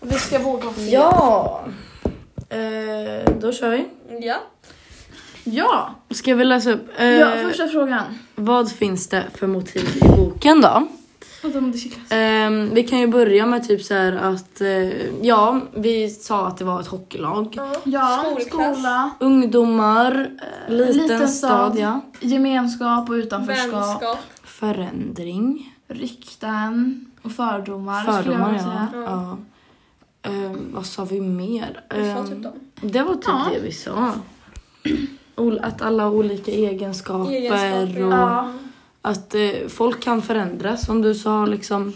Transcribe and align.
Vi 0.00 0.14
ska 0.14 0.38
våga 0.38 0.68
också. 0.68 0.80
Ja! 0.80 1.64
Eh, 2.48 3.32
då 3.40 3.52
kör 3.52 3.70
vi. 3.70 3.86
Ja. 4.26 4.36
Ja. 5.44 5.94
Ska 6.10 6.34
vi 6.34 6.44
läsa 6.44 6.72
upp? 6.72 6.88
Eh, 6.98 7.06
ja, 7.06 7.30
första 7.42 7.68
frågan. 7.68 8.02
Vad 8.34 8.72
finns 8.72 9.08
det 9.08 9.24
för 9.34 9.46
motiv 9.46 9.96
i 10.02 10.08
boken 10.16 10.60
då? 10.60 10.86
Ehm, 12.10 12.70
vi 12.74 12.82
kan 12.84 12.98
ju 13.00 13.06
börja 13.06 13.46
med 13.46 13.68
typ 13.68 13.82
så 13.82 13.94
här 13.94 14.12
att, 14.12 14.60
eh, 14.60 15.22
ja, 15.22 15.60
vi 15.74 16.10
sa 16.10 16.46
att 16.46 16.56
det 16.56 16.64
var 16.64 16.80
ett 16.80 16.86
hockeylag. 16.86 17.58
Ja, 17.84 18.24
Skolklass. 18.24 18.76
skola, 18.76 19.10
Ungdomar, 19.20 20.30
eh, 20.68 20.74
liten, 20.74 21.02
Liten 21.02 21.28
stad, 21.28 21.72
stad. 21.72 21.78
ja. 21.78 22.00
gemenskap 22.20 23.08
och 23.08 23.12
utanförskap, 23.12 23.72
Vänskap. 23.72 24.18
Förändring. 24.44 25.74
rykten 25.88 27.06
och 27.22 27.32
fördomar. 27.32 28.00
skulle 28.02 28.14
jag 28.16 28.24
Fördomar, 28.24 28.48
vilja 28.52 28.88
ja. 28.92 28.92
säga. 28.92 29.02
ja. 29.04 29.38
Ehm, 30.22 30.70
vad 30.74 30.86
sa 30.86 31.04
vi 31.04 31.20
mer? 31.20 31.84
Vi 31.96 32.14
sa 32.14 32.26
typ 32.26 32.42
dem. 32.42 32.52
det 32.80 33.02
var 33.02 33.14
typ 33.14 33.24
Ja. 33.26 33.46
det 33.54 33.60
vi 33.60 33.72
sa. 33.72 34.12
Att 35.60 35.82
alla 35.82 36.02
har 36.04 36.10
olika 36.10 36.50
egenskaper, 36.52 37.32
Egenskaper, 37.32 38.04
och 38.06 38.12
Ja, 38.12 38.52
att 39.02 39.34
eh, 39.34 39.50
folk 39.68 40.00
kan 40.02 40.22
förändras 40.22 40.86
som 40.86 41.02
du 41.02 41.14
sa, 41.14 41.46
liksom 41.46 41.92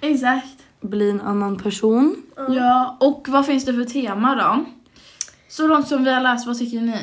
exakt. 0.00 0.46
bli 0.80 1.10
en 1.10 1.20
annan 1.20 1.58
person. 1.58 2.22
Ja, 2.36 2.96
och 3.00 3.26
vad 3.28 3.46
finns 3.46 3.64
det 3.64 3.72
för 3.74 3.84
tema 3.84 4.34
då? 4.34 4.64
Så 5.48 5.66
långt 5.66 5.88
som 5.88 6.04
vi 6.04 6.10
har 6.12 6.20
läst, 6.20 6.46
vad 6.46 6.58
tycker 6.58 6.80
ni? 6.80 6.98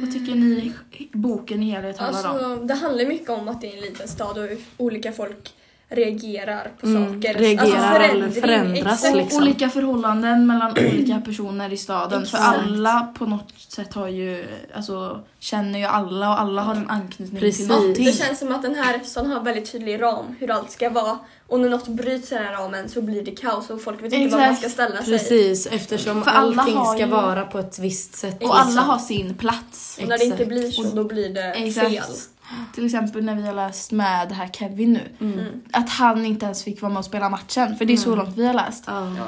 Vad 0.00 0.12
tycker 0.12 0.34
ni 0.34 0.72
boken 1.12 1.62
i 1.62 1.70
helhet 1.70 1.98
handlar 1.98 2.30
om? 2.30 2.36
Alltså, 2.52 2.64
det 2.66 2.74
handlar 2.74 3.04
mycket 3.06 3.30
om 3.30 3.48
att 3.48 3.60
det 3.60 3.72
är 3.72 3.76
en 3.76 3.82
liten 3.82 4.08
stad 4.08 4.38
och 4.38 4.48
olika 4.76 5.12
folk 5.12 5.54
reagerar 5.94 6.70
på 6.80 6.86
Mm, 6.86 7.14
saker. 7.22 7.34
reagerar 7.38 7.64
alltså, 7.64 8.02
eller 8.02 8.30
förändring, 8.30 8.42
förändras, 8.42 8.92
exakt. 9.04 9.14
Och 9.14 9.20
liksom. 9.22 9.42
olika 9.42 9.68
förhållanden 9.68 10.46
mellan 10.46 10.70
olika 10.92 11.20
personer 11.24 11.72
i 11.72 11.76
staden. 11.76 12.26
För 12.26 12.38
Exakt. 12.38 12.58
alla 12.66 13.12
på 13.18 13.26
något 13.26 13.52
sätt 13.68 13.94
har 13.94 14.08
ju, 14.08 14.44
alltså, 14.74 15.20
känner 15.38 15.78
ju 15.78 15.84
alla 15.84 16.28
och 16.30 16.40
alla 16.40 16.62
har 16.62 16.74
en 16.74 16.90
anknytning 16.90 17.40
Precis. 17.40 17.56
till 17.58 17.76
någonting. 17.76 18.04
Det 18.04 18.12
känns 18.12 18.38
som 18.38 18.52
att 18.52 18.62
den 18.62 18.74
här 18.74 19.00
staden 19.04 19.30
har 19.30 19.38
en 19.38 19.44
väldigt 19.44 19.72
tydlig 19.72 20.02
ram 20.02 20.24
hur 20.40 20.50
allt 20.50 20.70
ska 20.70 20.90
vara. 20.90 21.18
Och 21.48 21.60
när 21.60 21.68
något 21.68 21.88
bryts 21.88 22.32
i 22.32 22.34
den 22.34 22.44
här 22.44 22.52
ramen 22.52 22.88
så 22.88 23.02
blir 23.02 23.22
det 23.24 23.30
kaos 23.30 23.70
och 23.70 23.82
folk 23.82 24.02
vet 24.02 24.12
inte 24.12 24.32
var 24.36 24.40
man 24.42 24.50
Exakt. 24.52 24.72
ska 24.72 24.82
ställa 24.84 25.02
sig. 25.02 25.18
Precis, 25.18 25.66
eftersom 25.66 26.22
För 26.22 26.30
alla 26.30 26.62
allting 26.62 26.76
har 26.76 26.94
ska 26.94 27.04
ju- 27.04 27.10
vara 27.10 27.44
på 27.46 27.58
ett 27.58 27.78
visst 27.78 28.14
sätt. 28.14 28.42
Och 28.42 28.60
alla 28.60 28.80
har 28.80 28.98
sin 28.98 29.34
plats. 29.34 29.98
Och 30.02 30.08
när 30.08 30.18
det 30.18 30.24
inte 30.24 30.34
Exakt. 30.42 30.48
blir 30.48 30.70
så, 30.70 30.82
då 30.82 31.04
blir 31.04 31.28
det 31.34 31.52
Exakt. 31.52 31.88
fel. 31.88 32.02
Till 32.74 32.84
exempel 32.84 33.24
när 33.24 33.34
vi 33.34 33.42
har 33.42 33.54
läst 33.54 33.92
med 33.92 34.28
det 34.28 34.34
här 34.34 34.48
Kevin 34.48 34.92
nu. 34.92 35.32
Mm. 35.32 35.46
Att 35.72 35.88
han 35.90 36.26
inte 36.26 36.44
ens 36.46 36.64
fick 36.64 36.82
vara 36.82 36.92
med 36.92 36.98
och 36.98 37.04
spela 37.04 37.28
matchen. 37.28 37.76
För 37.76 37.84
det 37.84 37.92
är 37.92 37.96
så 37.96 38.12
Mm. 38.12 38.24
långt 38.24 38.36
vi 38.38 38.46
har 38.46 38.54
läst. 38.54 38.84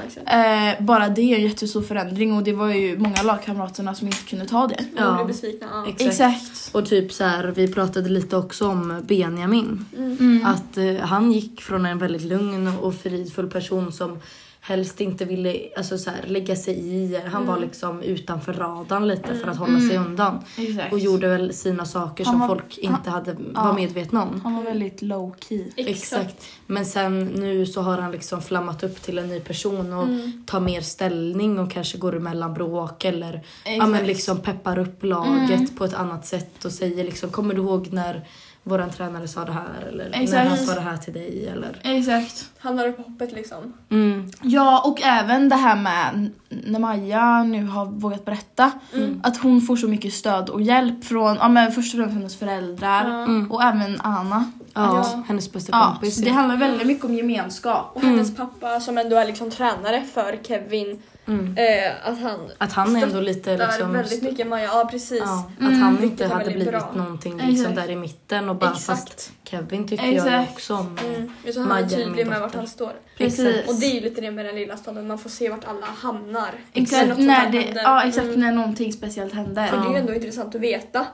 Exakt. 0.06 0.33
Eh, 0.78 0.84
bara 0.84 1.08
det 1.08 1.22
är 1.22 1.36
en 1.36 1.42
jättestor 1.42 1.83
förändring 1.83 2.33
och 2.36 2.42
det 2.42 2.52
var 2.52 2.69
ju 2.69 2.98
många 2.98 3.22
lagkamraterna 3.22 3.95
som 3.95 4.06
inte 4.06 4.22
kunde 4.28 4.47
ta 4.47 4.67
det. 4.67 4.77
De 4.97 5.02
Ja. 5.02 5.14
blir 5.14 5.25
besvikna. 5.25 5.67
Ja. 5.72 5.86
Exakt. 5.89 6.11
Exakt. 6.11 6.75
Och 6.75 6.86
typ 6.86 7.12
så 7.12 7.25
här, 7.25 7.45
vi 7.56 7.72
pratade 7.72 8.08
lite 8.08 8.36
också 8.36 8.69
om 8.69 9.00
Benjamin. 9.08 9.84
Mm. 9.97 10.17
Mm. 10.20 10.47
Att 10.47 10.77
eh, 10.77 10.95
han 11.06 11.33
gick 11.33 11.61
från 11.61 11.86
en 11.86 11.98
väldigt 11.98 12.22
lugn 12.22 12.69
och 12.69 12.95
fridfull 12.95 13.50
person 13.50 13.92
som 13.92 14.19
helst 14.66 15.00
inte 15.00 15.24
ville 15.24 15.56
alltså 15.76 15.98
så 15.98 16.10
här, 16.10 16.22
lägga 16.26 16.56
sig 16.56 16.74
i. 16.94 17.20
Han 17.26 17.46
var 17.46 17.58
liksom 17.58 18.02
utanför 18.02 18.52
radarn 18.52 19.08
lite 19.08 19.34
för 19.34 19.48
att 19.50 19.56
hålla 19.56 19.80
sig 19.80 19.96
undan. 19.98 20.38
Exakt. 20.58 20.92
Och 20.92 20.98
gjorde 20.98 21.28
väl 21.28 21.54
sina 21.54 21.84
saker 21.84 22.24
Han 22.24 22.32
som 22.32 22.40
var- 22.40 22.48
folk 22.48 22.78
inte 22.78 23.10
hade, 23.10 23.36
ja. 23.54 23.64
var 23.64 23.72
medvetna 23.74 24.22
om. 24.22 24.40
Han 24.44 24.56
var 24.56 24.62
väldigt 24.62 25.02
low 25.02 25.34
key. 25.48 25.64
Exakt. 25.76 26.44
Men 26.66 26.86
sen 26.86 27.24
nu 27.24 27.66
så 27.66 27.80
har 27.80 27.98
han 27.98 28.12
liksom 28.12 28.42
flammat 28.42 28.82
upp 28.82 29.02
till 29.02 29.18
en 29.18 29.28
ny 29.28 29.40
person 29.40 29.92
och 29.92 30.04
Mm. 30.04 30.42
tar 30.46 30.60
mer 30.60 30.80
ställning 30.80 31.58
och 31.58 31.70
kanske 31.70 31.98
går 31.98 32.16
emellan 32.16 32.54
bråk 32.54 33.04
eller 33.04 33.32
ja, 33.64 33.70
Exakt. 33.72 33.90
men 33.90 34.06
liksom 34.06 34.38
peppar 34.40 34.78
upp 34.78 35.04
laget 35.04 35.50
Mm. 35.50 35.66
på 35.76 35.84
ett 35.84 35.94
annat 35.94 36.26
sätt 36.26 36.64
och 36.64 36.72
säger 36.72 37.04
liksom 37.04 37.30
kommer 37.30 37.54
du 37.54 37.60
ihåg 37.60 37.89
när 37.92 38.27
våran 38.67 38.91
tränare 38.91 39.29
sa 39.29 39.45
det 39.45 39.52
här 39.52 39.85
eller 39.89 40.11
när 40.11 40.23
Exakt. 40.23 40.48
han 40.48 40.58
sa 40.58 40.75
det 40.75 40.80
här 40.80 40.97
till 40.97 41.13
dig 41.13 41.48
eller 41.48 41.80
Exakt. 41.85 42.51
Han 42.58 42.79
har 42.79 42.89
upp 42.89 42.98
hoppet 42.98 43.33
liksom. 43.33 43.73
mm. 43.91 44.30
Ja, 44.42 44.83
och 44.85 45.02
även 45.02 45.48
det 45.48 45.57
här 45.57 45.77
med 45.77 46.30
när 46.48 46.79
Maja 46.79 47.42
nu 47.42 47.67
har 47.67 47.86
vågat 47.86 48.25
berätta. 48.25 48.70
Mm. 48.95 49.20
Att 49.25 49.36
hon 49.36 49.61
får 49.61 49.77
så 49.77 49.89
mycket 49.89 50.13
stöd 50.14 50.48
och 50.48 50.63
hjälp 50.63 51.05
från 51.05 51.36
ja, 51.36 51.48
men 51.48 51.73
först 51.73 51.95
och 51.95 51.98
främst 52.01 52.14
hennes 52.14 52.36
föräldrar 52.39 53.08
Ja. 53.11 53.23
Mm. 53.25 53.52
och 53.52 53.63
även 53.63 54.01
Anna. 54.01 54.45
Ja, 54.75 55.05
Ja. 55.14 55.23
hennes 55.29 55.52
bästa 55.52 55.73
Ja, 55.73 55.91
kompis. 55.92 56.17
så 56.17 56.23
det 56.25 56.31
handlar 56.31 56.57
väldigt 56.57 56.86
mycket 56.86 57.05
om 57.05 57.14
gemenskap. 57.14 57.91
Och 57.95 58.02
hennes 58.02 58.36
pappa 58.36 58.81
som 58.81 58.98
ändå 58.98 59.17
är 59.17 59.27
liksom 59.27 59.51
tränare 59.51 60.05
för 60.14 60.39
Kevin. 60.42 61.02
Mm. 61.27 61.57
Eh, 61.58 62.08
att 62.08 62.20
han 62.20 62.51
Att 62.58 62.73
han 62.73 62.96
ändå 62.96 63.20
lite 63.20 63.57
liksom 63.57 63.92
väldigt 63.92 64.23
mycket 64.23 64.46
Maja. 64.46 64.64
Ja 64.64 64.89
precis. 64.90 65.23
Ja, 65.24 65.51
Mm. 65.61 65.73
att 65.74 65.80
han 65.80 66.02
inte 66.05 66.24
är 66.24 66.29
hade 66.29 66.45
blivit 66.51 66.68
bra. 66.70 66.92
någonting 66.96 67.33
liksom 67.36 67.51
Exakt. 67.55 67.77
där 67.77 67.90
i 67.90 67.96
mitten 67.96 68.48
och 68.48 68.57
bara 68.57 68.70
Exakt. 68.70 69.01
fast 69.01 69.33
Kevin 69.45 69.89
tycker 69.89 70.05
jag 70.05 70.14
Exakt. 70.14 70.52
också 70.52 70.74
om. 70.74 70.98
Mm. 71.05 71.30
Så 71.55 71.61
han 71.61 71.68
Maja 71.68 71.86
är 71.86 71.90
är 71.92 71.96
tydlig 71.96 72.27
med 72.27 72.40
vart 72.40 72.55
han 72.55 72.67
står. 72.67 72.92
Precis. 73.18 73.68
Och 73.68 73.74
det 73.74 73.86
är 73.86 73.95
ju 73.95 74.01
lite 74.01 74.20
det 74.20 74.30
med 74.30 74.45
den 74.46 74.55
lilla 74.57 74.77
staden, 74.77 75.07
man 75.07 75.18
får 75.18 75.30
se 75.30 75.48
vart 75.48 75.64
alla 75.64 75.86
hamnar. 75.86 76.52
När 76.73 76.83
Exakt, 76.83 77.18
när 77.18 77.51
det, 77.51 77.73
ja, 77.74 78.02
exakt 78.02 78.27
Mm. 78.27 78.40
när 78.40 78.52
någonting 78.52 78.92
speciellt 78.92 79.34
händer. 79.34 79.67
För 79.67 79.77
det 79.77 79.86
är 79.86 79.90
ju 79.90 79.96
ändå 79.96 80.14
intressant 80.14 80.55
att 80.55 80.61
veta. 80.61 81.07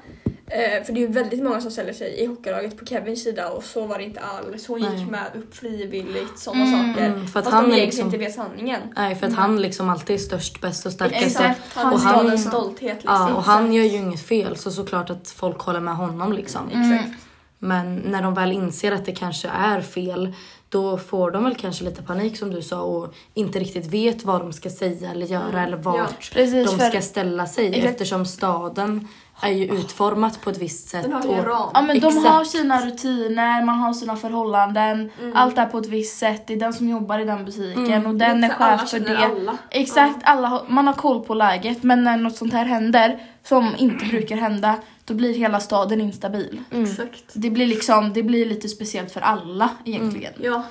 Eh, 0.53 0.85
för 0.85 0.93
det 0.93 0.99
är 1.01 1.07
ju 1.07 1.13
väldigt 1.13 1.43
många 1.43 1.61
som 1.61 1.71
ställer 1.71 1.93
sig 1.93 2.09
i 2.21 2.27
hockeylaget 2.27 2.79
på 2.79 2.87
Kevins 2.87 3.25
sida 3.25 3.49
och 3.51 3.65
så 3.65 3.87
var 3.87 3.99
det 3.99 4.05
inte 4.05 4.21
alls. 4.21 4.67
Hon 4.67 4.81
Nej. 4.81 4.97
gick 5.01 5.11
med 5.11 5.25
upp 5.35 5.55
frivilligt, 5.57 6.39
sådana 6.39 6.65
Mm, 6.65 6.95
saker. 6.95 7.07
mm, 7.07 7.27
för 7.27 7.39
att 7.41 7.45
Fast 7.45 7.55
han 7.57 7.71
de 7.71 7.77
liksom- 7.77 8.05
inte 8.07 8.19
vet 8.19 8.35
sanningen. 8.35 8.81
Nej, 8.97 9.15
för 9.17 9.27
att 9.27 9.35
han 9.35 9.63
liksom 9.63 9.91
alltid 9.91 10.15
är 10.17 10.21
störst, 10.21 10.61
bäst 10.61 10.87
och 10.87 10.93
starkast. 10.93 11.23
Exakt. 11.27 11.61
Han 11.75 11.87
är 11.87 11.95
Och 11.95 12.01
han- 12.01 12.39
stolthet 12.39 12.95
liksom. 12.97 13.15
Ja, 13.29 13.35
och 13.35 13.43
han 13.43 13.73
gör 13.73 13.85
ju 13.85 13.97
inget 13.97 14.27
fel 14.27 14.57
så 14.57 14.71
såklart 14.71 15.11
att 15.11 15.29
folk 15.31 15.61
håller 15.61 15.81
med 15.81 15.97
honom 15.97 16.33
liksom. 16.33 16.69
Exakt. 16.69 17.13
Men 17.59 17.97
när 17.97 18.23
de 18.23 18.35
väl 18.35 18.53
inser 18.53 18.93
att 18.93 19.07
det 19.07 19.13
kanske 19.13 19.49
är 19.49 19.81
fel 19.81 20.35
då 20.69 20.99
får 20.99 21.31
de 21.31 21.45
väl 21.45 21.55
kanske 21.55 21.85
lite 21.85 22.03
panik 22.03 22.37
som 22.39 22.51
du 22.51 22.63
sa 22.63 22.81
och 22.83 23.15
inte 23.35 23.59
riktigt 23.59 23.87
vet 23.87 24.25
vad 24.25 24.41
de 24.41 24.53
ska 24.53 24.71
säga 24.71 25.11
eller 25.11 25.27
göra 25.27 25.65
eller 25.67 25.77
vart 25.77 26.33
Precis, 26.33 26.71
de 26.73 26.89
ska 26.91 27.01
ställa 27.01 27.47
sig 27.47 27.81
eftersom 27.81 28.27
staden 28.27 29.09
är 29.43 29.51
ju 29.51 29.65
utformat 29.65 30.41
på 30.41 30.51
ett 30.51 30.59
visst 30.59 30.89
sätt. 30.89 31.03
Den 31.03 31.13
har 31.13 31.23
ju 31.25 31.33
en 31.33 31.39
och- 31.41 31.47
ram. 31.47 31.71
ja, 31.75 31.83
men 31.83 32.01
de 32.01 32.07
Exakt. 32.07 32.27
har 32.27 32.45
sina 32.45 32.87
rutiner, 32.87 33.65
man 33.65 33.79
har 33.79 33.93
sina 33.93 34.17
förhållanden, 34.17 35.11
Mm. 35.21 35.37
allt 35.37 35.59
är 35.59 35.67
på 35.67 35.79
ett 35.79 35.87
visst 35.87 36.19
sätt. 36.19 36.47
Det 36.47 36.53
är 36.53 36.57
den 36.61 36.73
som 36.73 36.89
jobbar 36.89 37.19
i 37.19 37.25
den 37.25 37.45
butiken 37.45 37.85
Mm. 37.93 38.07
och 38.07 38.15
den 38.15 38.45
är 38.45 38.51
alla 38.59 38.79
chef 38.79 38.91
för 38.91 39.01
det. 39.01 39.19
Alla. 39.19 39.59
Exakt, 39.71 40.17
alla 40.25 40.49
har, 40.49 40.63
man 40.69 40.87
har 40.87 40.95
koll 40.95 41.21
på 41.25 41.35
läget 41.35 41.83
men 41.83 42.05
när 42.05 42.17
något 42.17 42.37
sånt 42.37 42.53
här 42.53 42.65
händer, 42.65 43.19
som 43.45 43.75
inte 43.79 44.05
brukar 44.05 44.37
hända, 44.37 44.75
då 45.05 45.15
blir 45.15 45.35
hela 45.35 45.61
staden 45.61 46.01
instabil. 46.01 46.61
Mm. 46.71 46.85
Exakt. 46.85 47.25
Det 47.33 47.51
blir 47.51 47.67
liksom, 47.67 48.13
det 48.13 48.23
blir 48.23 48.47
lite 48.47 48.69
speciellt 48.69 49.13
för 49.13 49.21
alla 49.21 49.71
egentligen. 49.85 50.33
Ja. 50.43 50.63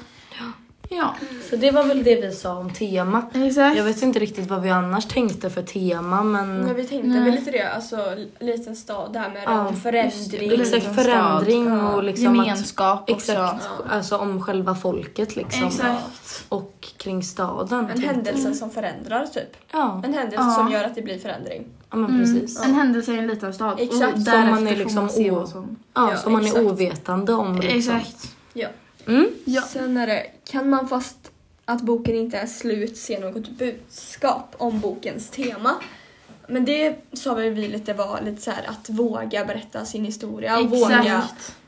Ja, 0.92 1.16
Så 1.50 1.56
det 1.56 1.72
var 1.72 1.84
väl 1.84 2.04
det 2.04 2.16
vi 2.16 2.32
sa 2.32 2.56
om 2.58 2.70
tema. 2.74 3.22
exakt. 3.34 3.78
Jag 3.78 3.84
vet 3.84 4.02
inte 4.02 4.20
riktigt 4.20 4.50
vad 4.50 4.62
vi 4.62 4.70
annars 4.70 5.06
tänkte 5.06 5.50
för 5.50 5.62
tema 5.62 6.24
men 6.24 6.58
Men 6.62 6.76
vi 6.76 6.84
tänkte 6.88 7.08
Nej. 7.10 7.24
väl 7.24 7.34
lite 7.40 7.52
det, 7.52 7.64
alltså 7.74 7.98
liten 8.40 8.76
stad, 8.76 9.14
det 9.14 9.20
här 9.20 9.30
med 9.30 9.44
Ja, 9.46 9.74
förändring. 9.84 10.62
exakt 10.62 10.96
förändring 10.96 11.66
stad. 11.66 11.94
och 11.96 12.04
liksom 12.04 12.40
att, 12.40 12.46
Gemenskap 12.48 13.02
också. 13.10 13.32
exakt, 13.32 13.70
Ja. 13.80 13.86
alltså 13.96 14.18
om 14.18 14.42
själva 14.44 14.76
folket 14.76 15.36
liksom. 15.36 15.68
Exakt. 15.68 16.46
Och 16.50 16.88
kring 16.98 17.24
staden. 17.24 17.80
En 17.80 17.88
tänkte 17.88 18.08
händelse 18.08 18.50
vi. 18.50 18.56
som 18.56 18.70
förändrar 18.72 19.26
typ. 19.26 19.56
Ja, 19.72 20.02
En 20.06 20.14
händelse 20.14 20.44
Ja. 20.48 20.56
som 20.56 20.72
gör 20.72 20.84
att 20.84 20.96
det 20.96 21.02
blir 21.02 21.20
förändring. 21.20 21.66
ja 21.90 21.98
men 21.98 22.10
Mm. 22.10 22.22
precis. 22.22 22.66
En 22.66 22.74
händelse 22.74 23.14
i 23.14 23.18
en 23.20 23.28
liten 23.28 23.54
stad. 23.54 23.74
Exakt. 23.80 23.94
Och 23.94 24.00
Som 24.14 24.24
därefter 24.24 24.52
man 24.52 24.68
är 24.68 24.72
får 24.72 24.78
liksom 24.80 24.96
man 25.02 25.10
se 25.10 25.32
o- 25.32 25.36
vad 25.36 25.50
som... 25.50 25.76
Ja, 25.94 26.12
Ja, 26.12 26.18
som 26.18 26.34
man 26.34 26.46
är 26.46 26.66
ovetande 26.68 27.34
om. 27.34 27.56
Liksom. 27.60 27.96
Exakt. 27.96 28.36
Mm. 29.10 29.28
Ja. 29.46 29.62
Sen 29.62 29.98
är 29.98 30.08
det, 30.08 30.26
kan 30.52 30.70
man 30.70 30.88
fast 30.88 31.32
att 31.66 31.82
boken 31.82 32.16
inte 32.16 32.38
är 32.38 32.46
slut 32.46 32.98
se 32.98 33.20
något 33.20 33.50
budskap 33.50 34.56
om 34.58 34.80
bokens 34.80 35.30
tema? 35.30 35.76
Men 36.48 36.66
det 36.66 36.96
sa 37.14 37.34
vi 37.34 37.68
lite 37.68 37.94
var 37.94 38.22
lite 38.26 38.42
så 38.42 38.52
här 38.52 38.64
att 38.68 38.90
våga 38.90 39.46
berätta 39.46 39.86
sin 39.86 40.06
historia 40.06 40.60
och 40.60 40.70
våga, 40.70 41.24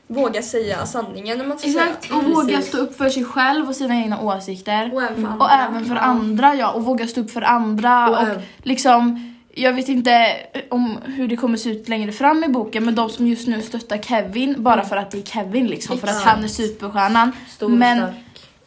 våga 0.06 0.42
säga 0.42 0.86
sanningen 0.86 1.40
om 1.40 1.48
man 1.48 1.58
ska 1.58 1.68
Exakt. 1.68 2.04
säga. 2.04 2.16
Och 2.18 2.24
våga 2.24 2.46
Precis. 2.56 2.68
stå 2.68 2.78
upp 2.78 2.96
för 2.96 3.08
sig 3.08 3.24
själv 3.24 3.68
och 3.68 3.76
sina 3.76 3.94
egna 3.96 4.20
åsikter. 4.20 4.90
Och 4.94 5.02
även 5.02 5.16
för 5.16 5.26
andra. 5.30 5.44
Och 5.44 5.50
även 5.52 5.84
för 5.84 5.96
andra, 5.96 6.54
ja. 6.54 6.70
Och 6.72 6.84
våga 6.84 7.06
stå 7.06 7.20
upp 7.20 7.30
för 7.30 7.42
andra. 7.42 8.08
Och 8.08 8.16
Och, 8.16 8.22
även- 8.22 8.42
liksom, 8.62 9.31
jag 9.54 9.72
vet 9.72 9.88
inte 9.88 10.26
om 10.70 10.98
hur 11.04 11.28
det 11.28 11.36
kommer 11.36 11.56
se 11.56 11.70
ut 11.70 11.88
längre 11.88 12.12
fram 12.12 12.44
i 12.44 12.48
boken, 12.48 12.84
men 12.84 12.94
de 12.94 13.10
som 13.10 13.26
just 13.26 13.48
nu 13.48 13.62
stöttar 13.62 13.98
Kevin, 13.98 14.54
bara 14.62 14.84
för 14.84 14.96
att 14.96 15.10
det 15.10 15.18
är 15.18 15.22
Kevin 15.22 15.66
liksom, 15.66 15.98
för 15.98 16.06
att 16.08 16.14
Exakt. 16.14 16.30
han 16.34 16.44
är 16.44 16.48
superstjärnan. 16.48 17.32
Stor 17.48 17.68
Men- 17.68 17.98
stark. 17.98 18.14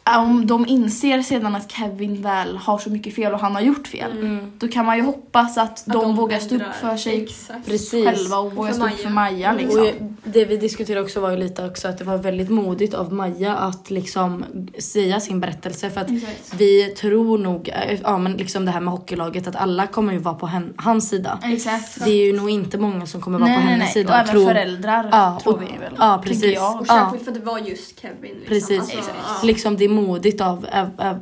Om 0.06 0.46
de 0.46 0.66
inser 0.66 1.22
sedan 1.22 1.56
att 1.56 1.72
Kevin 1.72 2.22
väl 2.22 2.56
har 2.56 2.78
så 2.78 2.90
mycket 2.90 3.14
fel 3.14 3.32
och 3.34 3.40
han 3.40 3.54
har 3.54 3.62
gjort 3.62 3.86
fel, 3.88 4.10
Mm. 4.12 4.52
då 4.58 4.68
kan 4.68 4.86
man 4.86 4.96
ju 4.96 5.02
hoppas 5.02 5.58
att, 5.58 5.70
Att 5.88 5.92
de, 5.92 6.16
vågar 6.16 6.38
stå 6.38 6.54
upp 6.56 6.74
för 6.80 6.96
sig 6.96 7.22
Exakt. 7.22 7.66
Precis. 7.66 8.04
själva 8.06 8.36
och 8.38 8.52
vågar 8.52 8.72
för 8.72 8.76
stå 8.76 8.84
upp 8.86 8.90
Maja. 8.90 9.02
för 9.02 9.10
Maja. 9.10 9.48
Mm. 9.50 9.62
Liksom. 9.64 9.82
Och 9.82 10.10
det 10.24 10.44
vi 10.44 10.56
diskuterade 10.56 11.04
också 11.04 11.20
var 11.20 11.30
ju 11.30 11.36
lite 11.36 11.66
också 11.66 11.88
att 11.88 11.98
det 11.98 12.04
var 12.04 12.16
väldigt 12.18 12.50
modigt 12.50 12.94
av 12.94 13.12
Maja 13.12 13.56
att 13.56 13.90
liksom 13.90 14.44
säga 14.78 15.20
sin 15.20 15.40
berättelse 15.40 15.90
för 15.90 16.00
att 16.00 16.10
Exakt. 16.10 16.54
vi 16.58 16.84
tror 16.88 17.38
nog, 17.38 17.72
ja 18.02 18.18
men 18.18 18.32
liksom 18.32 18.64
det 18.64 18.70
här 18.70 18.80
med 18.80 18.92
hockeylaget 18.92 19.46
att 19.46 19.56
alla 19.56 19.86
kommer 19.86 20.12
ju 20.12 20.18
vara 20.18 20.34
på 20.34 20.46
hen, 20.46 20.72
hans 20.76 21.08
sida. 21.08 21.38
Exakt. 21.44 22.04
Det 22.04 22.10
är 22.10 22.26
ju 22.26 22.32
nog 22.36 22.50
inte 22.50 22.78
många 22.78 23.06
som 23.06 23.20
kommer 23.20 23.38
vara 23.38 23.48
nej, 23.48 23.58
på 23.58 23.64
nej, 23.64 23.72
hennes 23.72 23.94
nej. 23.94 24.04
sida. 24.04 24.12
Och 24.12 24.18
även 24.20 24.30
tror- 24.34 24.46
föräldrar 24.46 25.08
Ja, 25.12 25.38
tror 25.42 25.54
och- 25.54 25.62
vi 25.62 25.66
väl. 25.66 25.94
ja, 25.98 26.22
precis. 26.24 26.54
jag. 26.54 26.80
Och 26.80 26.86
Ja. 26.88 26.94
särskilt 26.94 27.24
för 27.24 27.30
att 27.32 27.38
det 27.38 27.44
var 27.44 27.58
just 27.58 28.00
Kevin. 28.00 28.14
Liksom. 28.22 28.48
Precis. 28.48 28.80
Alltså, 28.80 29.10
ja. 29.40 29.46
Liksom 29.46 29.76
det 29.76 29.84
är 29.84 29.95
modigt 29.96 30.40
av 30.40 30.66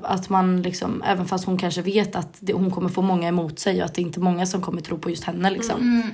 att 0.02 0.28
man 0.30 0.62
liksom, 0.62 1.02
även 1.02 1.26
fast 1.26 1.44
hon 1.44 1.58
kanske 1.58 1.82
vet 1.82 2.16
att 2.16 2.36
det, 2.40 2.52
hon 2.52 2.70
kommer 2.70 2.88
få 2.88 3.02
många 3.02 3.28
emot 3.28 3.58
sig 3.58 3.78
och 3.78 3.84
att 3.84 3.94
det 3.94 4.00
är 4.00 4.04
inte 4.04 4.20
många 4.20 4.46
som 4.46 4.62
kommer 4.62 4.80
tro 4.80 4.98
på 4.98 5.10
just 5.10 5.24
henne 5.24 5.50
liksom. 5.50 5.80
Mm. 5.80 6.10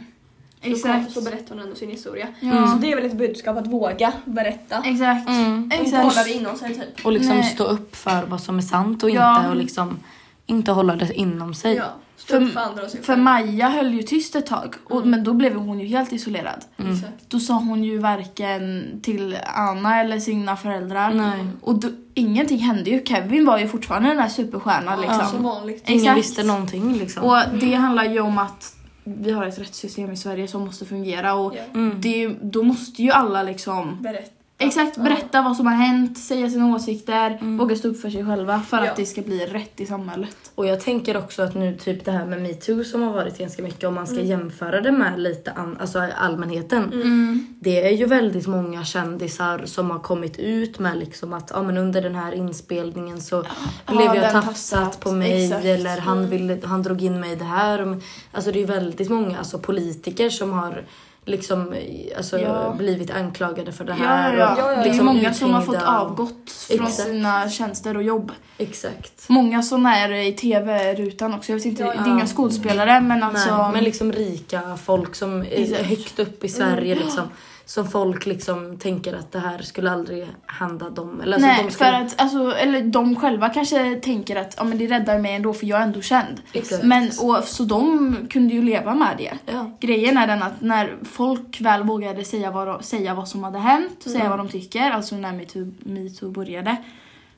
Så, 0.62 0.71
Exakt. 0.71 1.12
så 1.12 1.23
berättar 1.23 1.55
hon 1.55 1.65
ändå 1.65 1.75
sin 1.75 1.91
historia. 1.91 2.29
Ja. 2.41 2.67
Så 2.67 2.77
det 2.77 2.93
är 2.93 2.97
väl 2.97 3.05
ett 3.05 3.19
budskap 3.19 3.57
att 3.57 3.67
våga 3.67 4.12
berätta. 4.25 4.83
Exakt. 4.85 5.29
Mm. 5.29 5.71
Och 5.79 5.85
inte 5.85 5.97
hålla 5.97 6.25
det 6.25 6.33
inom 6.33 6.57
sig 6.57 6.75
typ. 6.75 7.07
Och 7.07 7.12
liksom 7.12 7.37
Nej. 7.37 7.45
stå 7.45 7.65
upp 7.65 7.97
för 7.97 8.27
vad 8.27 8.41
som 8.41 8.59
är 8.59 8.63
sant 8.63 9.03
och 9.03 9.11
Ja. 9.11 9.37
inte 9.37 9.49
och 9.51 9.56
liksom 9.56 9.99
inte 10.47 10.73
hålla 10.73 10.97
det 10.97 11.15
inom 11.15 11.55
sig. 11.55 11.75
Ja. 11.75 11.85
För- 12.26 12.46
för 12.46 12.61
andra 12.61 12.84
och 12.84 12.90
sig 12.90 13.02
För. 13.02 13.17
Maja 13.17 13.69
höll 13.69 13.94
ju 13.94 14.02
tyst 14.02 14.34
ett 14.37 14.46
tag, 14.46 14.75
och, 14.84 14.96
Mm. 14.96 15.11
men 15.11 15.25
då 15.25 15.32
blev 15.32 15.55
hon 15.56 15.81
ju 15.81 15.87
helt 15.87 16.12
isolerad. 16.12 16.64
Mm. 16.78 16.93
Exakt. 16.94 17.12
Då 17.28 17.40
sa 17.40 17.55
hon 17.55 17.84
ju 17.84 17.99
varken 17.99 18.87
till 19.02 19.37
Anna 19.55 20.00
eller 20.00 20.20
sina 20.20 20.56
föräldrar. 20.56 21.14
Nej. 21.14 21.46
Och 21.61 21.75
då, 21.75 21.88
ingenting 22.14 22.58
hände 22.58 22.90
ju. 22.90 23.05
Kevin 23.05 23.44
var 23.46 23.58
ju 23.58 23.69
fortfarande 23.69 24.08
den 24.08 24.19
här 24.19 24.28
superstjärnan 24.28 25.02
Ja, 25.02 25.08
som 25.14 25.19
liksom. 25.19 25.43
vanligt. 25.43 25.82
Ingen 25.88 26.02
Exakt. 26.02 26.19
visste 26.19 26.43
någonting 26.43 26.99
liksom. 26.99 27.25
Och 27.25 27.38
det 27.61 27.75
handlar 27.75 28.05
ju 28.05 28.20
om 28.20 28.38
att 28.38 28.76
vi 29.05 29.32
har 29.32 29.46
ett 29.46 29.58
rättssystem 29.58 30.12
i 30.12 30.17
Sverige 30.17 30.49
som 30.49 30.64
måste 30.64 30.84
fungera 30.84 31.34
och 31.34 31.55
Ja. 31.56 31.62
Mm. 31.75 32.00
det, 32.00 32.28
då 32.43 32.62
måste 32.62 33.02
ju 33.02 33.11
alla 33.11 33.43
liksom 33.43 33.99
Berätta. 34.00 34.31
Exakt, 34.62 34.97
Ja. 34.97 35.03
berätta 35.03 35.43
vad 35.43 35.57
som 35.57 35.67
har 35.67 35.75
hänt, 35.75 36.19
säga 36.19 36.51
sina 36.51 36.75
åsikter, 36.75 37.31
Mm. 37.31 37.59
våga 37.59 37.77
stå 37.77 37.89
upp 37.89 38.01
för 38.01 38.11
sig 38.11 38.27
själva 38.27 38.61
för 38.61 38.77
Ja. 38.85 38.91
att 38.91 38.97
det 38.97 39.07
ska 39.07 39.23
bli 39.23 39.47
rätt 39.47 39.81
i 39.81 39.87
samhället. 39.87 40.37
Och 40.55 40.67
jag 40.67 40.81
tänker 40.81 41.17
också 41.17 41.43
att 41.43 41.55
nu 41.55 41.77
typ 41.77 42.05
det 42.05 42.11
här 42.12 42.27
med 42.27 42.43
metoo 42.43 42.85
som 42.85 43.03
har 43.03 43.12
varit 43.12 43.39
ganska 43.39 43.62
mycket 43.62 43.85
om 43.85 43.95
man 43.95 44.07
ska 44.07 44.17
Mm. 44.17 44.27
jämföra 44.27 44.81
det 44.81 44.93
med 44.93 45.21
lite 45.21 45.53
an, 45.53 45.77
alltså 45.81 45.99
allmänheten. 46.19 46.93
Mm. 46.93 47.47
Det 47.61 47.87
är 47.87 47.91
ju 47.91 48.07
väldigt 48.07 48.47
många 48.47 48.85
kändisar 48.85 49.62
som 49.65 49.91
har 49.91 49.99
kommit 49.99 50.39
ut 50.39 50.79
med 50.79 50.99
liksom 50.99 51.33
att 51.33 51.51
ja, 51.55 51.63
men 51.63 51.77
under 51.77 52.03
den 52.03 52.15
här 52.15 52.33
inspelningen 52.33 53.21
så 53.21 53.45
blev 53.87 54.15
jag 54.15 54.31
tafsat 54.33 55.01
på 55.01 55.13
mig 55.13 55.45
Exakt. 55.45 55.65
eller 55.65 55.99
han, 55.99 56.19
Mm. 56.19 56.31
ville, 56.31 56.59
han 56.65 56.83
drog 56.83 57.03
in 57.03 57.21
mig 57.21 57.33
i 57.33 57.37
det 57.37 57.45
här. 57.45 58.01
Alltså 58.33 58.53
det 58.53 58.63
är 58.63 58.67
väldigt 58.67 59.11
många 59.11 59.39
alltså, 59.39 59.59
politiker 59.59 60.31
som 60.31 60.53
har 60.53 60.85
liksom 61.25 61.75
alltså, 62.17 62.38
Ja. 62.38 62.75
blivit 62.78 63.11
anklagade 63.11 63.72
för 63.72 63.84
det 63.84 63.93
här. 63.93 64.37
ja, 64.37 64.52
och 64.52 64.58
ja. 64.58 64.64
ja, 64.70 64.75
Det 64.76 64.81
är 64.81 64.84
liksom 64.84 65.06
många 65.06 65.34
som 65.34 65.52
har 65.55 65.62
uthängda 65.62 65.81
fått 65.81 65.88
och- 65.88 65.94
avgått 65.94 66.50
från 66.50 66.87
Exakt. 66.87 67.08
sina 67.08 67.50
tjänster 67.50 67.96
och 67.96 68.02
jobb. 68.02 68.32
Exakt. 68.58 69.28
Många 69.28 69.62
sådana 69.62 69.96
är 69.96 70.12
i 70.12 70.32
tv-rutan 70.32 71.34
också. 71.34 71.52
Jag 71.52 71.56
vet 71.56 71.67
inte, 71.67 71.82
det 71.84 71.90
är 71.90 72.08
inga 72.08 72.26
skådespelare 72.26 73.00
men 73.00 73.22
alltså... 73.22 73.56
Nej, 73.56 73.72
men 73.72 73.84
liksom 73.84 74.12
rika 74.12 74.76
folk 74.84 75.14
som 75.14 75.40
är 75.40 75.46
Exakt. 75.50 75.82
högt 75.87 76.19
upp 76.19 76.44
i 76.44 76.49
Sverige 76.49 76.93
Mm. 76.93 77.05
liksom. 77.05 77.28
Som 77.70 77.88
folk 77.88 78.26
liksom 78.26 78.78
tänker 78.78 79.14
att 79.14 79.32
det 79.32 79.38
här 79.38 79.58
skulle 79.58 79.90
aldrig 79.90 80.26
hända 80.46 80.90
dem. 80.90 81.20
Eller 81.20 81.32
alltså, 81.32 81.46
Nej, 81.49 81.64
de 81.64 81.70
skulle... 81.70 81.90
för 81.90 81.96
att 81.96 82.20
alltså, 82.20 82.56
eller 82.56 82.82
de 82.82 83.17
själva 83.17 83.49
kanske 83.49 83.94
tänker 83.94 84.37
att 84.37 84.55
ja, 84.56 84.64
men 84.64 84.78
det 84.78 84.87
räddar 84.87 85.19
mig 85.19 85.34
ändå 85.34 85.52
för 85.52 85.67
jag 85.67 85.78
är 85.81 85.82
ändå 85.82 86.00
känd. 86.00 86.40
Exakt. 86.52 86.82
Men, 86.84 87.11
och, 87.20 87.44
så 87.44 87.64
de 87.64 88.17
kunde 88.31 88.55
ju 88.55 88.62
leva 88.62 88.94
med 88.94 89.17
det. 89.19 89.52
Ja. 89.52 89.70
Grejen 89.81 90.19
är 90.19 90.26
den 90.26 90.43
att 90.43 90.61
när 90.61 90.96
folk 91.02 91.61
väl 91.61 91.82
vågade 91.82 92.25
säga 92.25 92.50
vad, 92.50 92.84
säga 92.84 93.14
vad 93.14 93.28
som 93.28 93.44
hade 93.44 93.58
hänt 93.58 93.96
och 94.05 94.11
säga 94.11 94.25
Mm. 94.25 94.31
vad 94.31 94.38
de 94.38 94.49
tycker, 94.49 94.90
alltså 94.90 95.17
när 95.17 95.32
metoo, 95.32 95.72
metoo 95.78 96.31
började. 96.31 96.76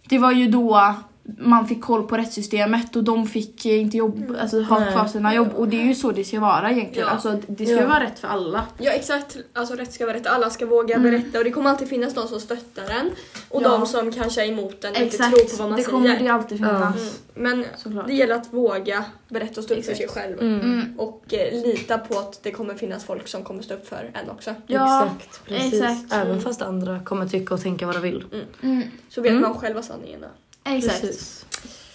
Det 0.09 0.19
var 0.19 0.33
ju 0.33 0.49
då 0.49 0.95
man 1.39 1.69
fick 1.69 1.83
koll 1.83 2.03
på 2.09 2.17
rättssystemet 2.17 2.97
och 2.97 3.05
de 3.05 3.27
fick 3.27 3.67
eh, 3.67 3.81
inte 3.81 3.97
jobb, 3.97 4.37
alltså 4.41 4.61
ha 4.63 4.79
Nej. 4.79 4.93
kvar 4.93 5.07
sina 5.07 5.35
jobb. 5.35 5.49
Och 5.57 5.69
det 5.69 5.81
är 5.81 5.85
ju 5.85 5.95
så 5.95 6.13
det 6.13 6.25
ska 6.25 6.41
vara 6.41 6.71
egentligen. 6.71 7.07
Ja. 7.09 7.13
Alltså, 7.15 7.39
det 7.47 7.67
ska 7.67 7.75
Ja. 7.75 7.89
vara 7.89 8.01
rätt 8.05 8.19
för 8.19 8.29
alla. 8.29 8.65
Ja 8.79 8.91
exakt, 8.93 9.37
alltså 9.53 9.75
rätt 9.75 9.93
ska 9.93 10.07
vara 10.07 10.17
rätt. 10.17 10.27
Alla 10.27 10.51
ska 10.51 10.67
våga 10.67 10.95
Mm. 10.97 11.11
berätta 11.11 11.39
och 11.39 11.45
det 11.45 11.51
kommer 11.51 11.71
alltid 11.71 11.89
finnas 11.89 12.15
de 12.15 12.29
som 12.29 12.41
stöttar 12.41 12.83
en 13.01 13.11
och 13.49 13.63
Ja. 13.63 13.69
de 13.69 13.87
som 13.87 14.13
kanske 14.13 14.45
är 14.45 14.49
emot 14.53 14.85
en 14.85 14.91
och 14.93 14.99
inte 14.99 15.17
tror 15.17 15.31
på 15.31 15.57
vad 15.59 15.69
man 15.69 15.79
det 15.79 15.85
säger. 15.85 15.97
kommer 15.99 16.19
det 16.19 16.29
alltid 16.29 16.59
finnas. 16.59 16.97
Mm. 16.97 17.13
Men 17.35 17.65
Såklart. 17.77 18.07
det 18.07 18.15
gäller 18.15 18.35
att 18.35 18.53
våga 18.53 19.05
berätta 19.29 19.61
och 19.61 19.65
stå 19.65 19.75
upp 19.75 19.85
för 19.85 19.95
sig 19.95 20.09
själv. 20.09 20.41
Mm. 20.41 20.61
Mm. 20.61 21.01
Och 21.01 21.35
eh, 21.35 21.63
lita 21.65 21.99
på 21.99 22.19
att 22.19 22.43
det 22.43 22.51
kommer 22.51 22.75
finnas 22.75 23.05
folk 23.05 23.29
som 23.29 23.45
kommer 23.45 23.63
stå 23.63 23.75
upp 23.75 23.89
för 23.89 24.11
en 24.15 24.31
också. 24.31 24.55
Ja, 24.67 25.05
exakt, 25.17 25.45
precis. 25.49 25.75
exakt. 25.75 26.13
Även 26.13 26.27
Mm. 26.31 26.41
fast 26.43 26.63
andra 26.63 27.01
kommer 27.01 27.27
tycka 27.27 27.55
och 27.55 27.61
tänka 27.63 27.87
vad 27.87 27.95
de 27.95 28.01
vill. 28.01 28.25
Mm. 28.63 28.83
Så 29.09 29.21
vet 29.21 29.31
Mm. 29.31 29.43
man 29.43 29.55
själva 29.55 29.83
sanningarna. 29.83 30.27
Exakt. 30.65 31.01
Precis. 31.01 31.47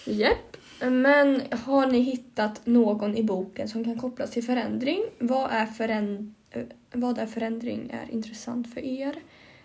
Yep. 0.06 0.56
Men 0.80 1.42
har 1.50 1.86
ni 1.86 1.98
hittat 2.00 2.60
någon 2.66 3.16
i 3.16 3.22
boken 3.22 3.68
som 3.68 3.84
kan 3.84 3.98
kopplas 3.98 4.30
till 4.30 4.44
förändring? 4.44 5.02
Vad 5.18 5.50
är, 5.50 5.66
föränd- 5.66 6.34
eh, 6.50 6.62
vad 6.92 7.18
är 7.18 7.26
förändring 7.26 7.90
är 7.90 8.12
intressant 8.14 8.74
för 8.74 8.80
er? 8.80 9.14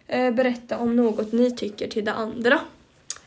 Eh, 0.07 0.31
berätta 0.31 0.77
om 0.77 0.95
något 0.95 1.31
ni 1.31 1.51
tycker 1.51 1.87
till 1.87 2.05
det 2.05 2.13
andra. 2.13 2.59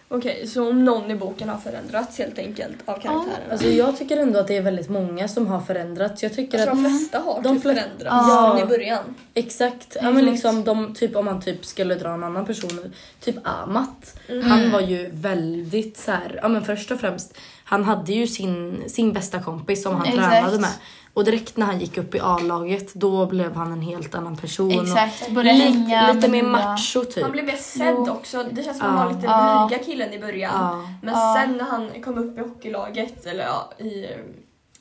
Okej, 0.08 0.46
så 0.46 0.68
om 0.70 0.84
någon 0.84 1.10
i 1.10 1.14
boken 1.14 1.48
har 1.48 1.58
förändrats 1.58 2.18
helt 2.18 2.38
enkelt 2.38 2.76
av 2.84 2.94
karaktärerna. 2.94 3.52
Alltså 3.52 3.68
jag 3.68 3.96
tycker 3.98 4.16
ändå 4.16 4.38
att 4.38 4.48
det 4.48 4.56
är 4.56 4.62
väldigt 4.62 4.88
många 4.88 5.28
som 5.28 5.46
har 5.46 5.60
förändrats. 5.60 6.22
Jag 6.22 6.34
tycker 6.34 6.58
Alltså, 6.58 6.70
att 6.70 6.82
de 6.84 6.90
flesta 6.90 7.18
har 7.18 7.42
de 7.42 7.54
typ 7.54 7.62
förändrats 7.62 7.98
Ja. 8.28 8.54
från 8.58 8.66
i 8.66 8.70
början. 8.70 9.14
Exakt. 9.34 9.96
Ja, 10.02 10.10
men 10.10 10.24
liksom 10.24 10.64
de, 10.64 10.94
typ, 10.94 11.16
om 11.16 11.24
man 11.24 11.40
typ 11.42 11.64
skulle 11.64 11.94
dra 11.94 12.08
en 12.14 12.24
annan 12.24 12.46
person, 12.46 12.92
typ 13.20 13.36
Amat. 13.44 14.18
Mm. 14.28 14.50
Han 14.50 14.70
var 14.70 14.80
ju 14.80 15.10
väldigt 15.12 15.96
så 15.96 16.10
här, 16.10 16.38
ja 16.42 16.48
men 16.48 16.64
först 16.64 16.90
och 16.90 17.00
främst, 17.00 17.34
han 17.68 17.84
hade 17.84 18.12
ju 18.12 18.26
sin, 18.26 18.84
sin 18.88 19.12
bästa 19.12 19.42
kompis 19.42 19.82
som 19.82 19.94
han 19.94 20.06
Exakt. 20.06 20.28
tränade 20.30 20.58
med. 20.58 20.70
Och 21.14 21.24
direkt 21.24 21.56
när 21.56 21.66
han 21.66 21.78
gick 21.80 21.98
upp 21.98 22.14
i 22.14 22.20
A-laget 22.20 22.94
då 22.94 23.26
blev 23.26 23.54
han 23.54 23.72
en 23.72 23.80
helt 23.80 24.14
annan 24.14 24.36
person. 24.36 24.70
Exakt. 24.70 25.26
Och 25.28 25.32
Börja 25.32 25.52
lite, 25.52 25.64
hänga 25.64 26.12
lite 26.12 26.28
med 26.28 26.44
mer 26.44 26.50
macho 26.50 27.04
typ. 27.04 27.22
Han 27.22 27.32
blev 27.32 27.44
mer 27.44 27.56
sedd 27.56 27.94
Jo. 27.96 28.10
också. 28.10 28.44
Det 28.52 28.62
känns 28.62 28.78
som 28.78 28.86
Ja. 28.86 28.92
han 28.92 29.06
var 29.06 29.14
lite 29.14 29.26
Ja. 29.26 29.66
blyga 29.68 29.84
killen 29.84 30.12
i 30.12 30.18
början. 30.18 30.52
Ja. 30.54 30.88
Men 31.02 31.14
Ja. 31.14 31.36
sen 31.40 31.56
när 31.56 31.64
han 31.64 32.02
kom 32.02 32.18
upp 32.18 32.38
i 32.38 32.40
hockeylaget, 32.40 33.26
eller 33.26 33.44
ja, 33.44 33.72
i, 33.78 33.84
i 33.84 34.16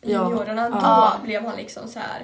Ja. 0.01 0.23
juniorerna, 0.29 0.69
Ja. 0.81 1.13
då 1.19 1.25
blev 1.25 1.45
han 1.45 1.55
liksom 1.55 1.87
så 1.87 1.99
här. 1.99 2.23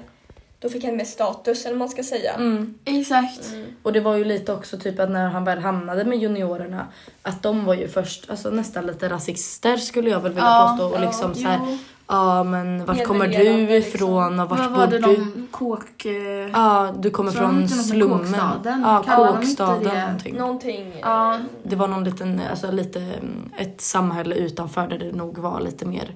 Då 0.61 0.69
fick 0.69 0.83
han 0.83 0.95
mer 0.97 1.05
status, 1.05 1.65
eller 1.65 1.73
vad 1.75 1.79
man 1.79 1.89
ska 1.89 2.03
säga. 2.03 2.33
Mm. 2.33 2.73
Exakt. 2.85 3.53
Mm. 3.53 3.65
Och 3.83 3.93
det 3.93 3.99
var 3.99 4.15
ju 4.15 4.23
lite 4.25 4.53
också 4.53 4.77
typ 4.77 4.99
att 4.99 5.11
när 5.11 5.29
han 5.29 5.43
väl 5.43 5.59
hamnade 5.59 6.05
med 6.05 6.17
juniorerna 6.17 6.87
att 7.21 7.43
de 7.43 7.65
var 7.65 7.73
ju 7.73 7.87
först 7.87 8.29
alltså 8.29 8.49
nästan 8.49 8.85
lite 8.87 9.09
rasister 9.09 9.77
skulle 9.77 10.09
jag 10.09 10.19
väl 10.19 10.31
vilja 10.31 10.45
Ja, 10.45 10.75
påstå. 10.79 10.89
Och 10.89 11.01
ja, 11.03 11.05
liksom 11.07 11.35
så 11.35 11.41
här, 11.47 11.77
ja 12.07 12.43
men 12.43 12.85
vart 12.85 13.03
kommer 13.03 13.27
du 13.27 13.33
liksom. 13.67 13.69
ifrån 13.75 14.39
och 14.39 14.49
vart 14.49 14.73
bor 14.73 14.87
du? 14.87 14.99
de 14.99 15.47
kåk... 15.51 16.05
eh, 16.05 16.13
Ja, 16.53 16.93
du 16.99 17.09
kommer 17.09 17.31
de 17.31 17.37
från 17.37 17.69
slummen. 17.69 18.17
kåkstaden? 18.19 18.81
Ja, 18.85 19.03
Kallar 19.05 19.27
de 19.27 19.35
kåkstaden 19.37 19.83
det? 19.83 20.01
någonting. 20.01 20.35
Någonting. 20.37 20.93
Ja. 21.01 21.39
Det 21.63 21.75
var 21.75 21.87
någon 21.87 22.03
liten, 22.03 22.41
alltså 22.51 22.71
lite 22.71 23.13
ett 23.57 23.81
samhälle 23.81 24.35
utanför 24.35 24.87
där 24.87 24.97
det 24.97 25.11
nog 25.11 25.37
var 25.37 25.61
lite 25.61 25.85
mer 25.85 26.15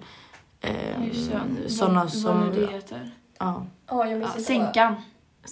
eh, 0.62 0.72
sådana 1.68 2.08
som... 2.10 2.40
Vad 2.40 2.56
nu 2.56 2.66
det 2.66 2.74
heter. 2.74 3.12
Ja. 3.40 3.66
Ja, 3.88 4.06
jag 4.08 4.22
Ja, 4.22 4.28
inte. 4.28 4.42
sänkan. 4.42 4.96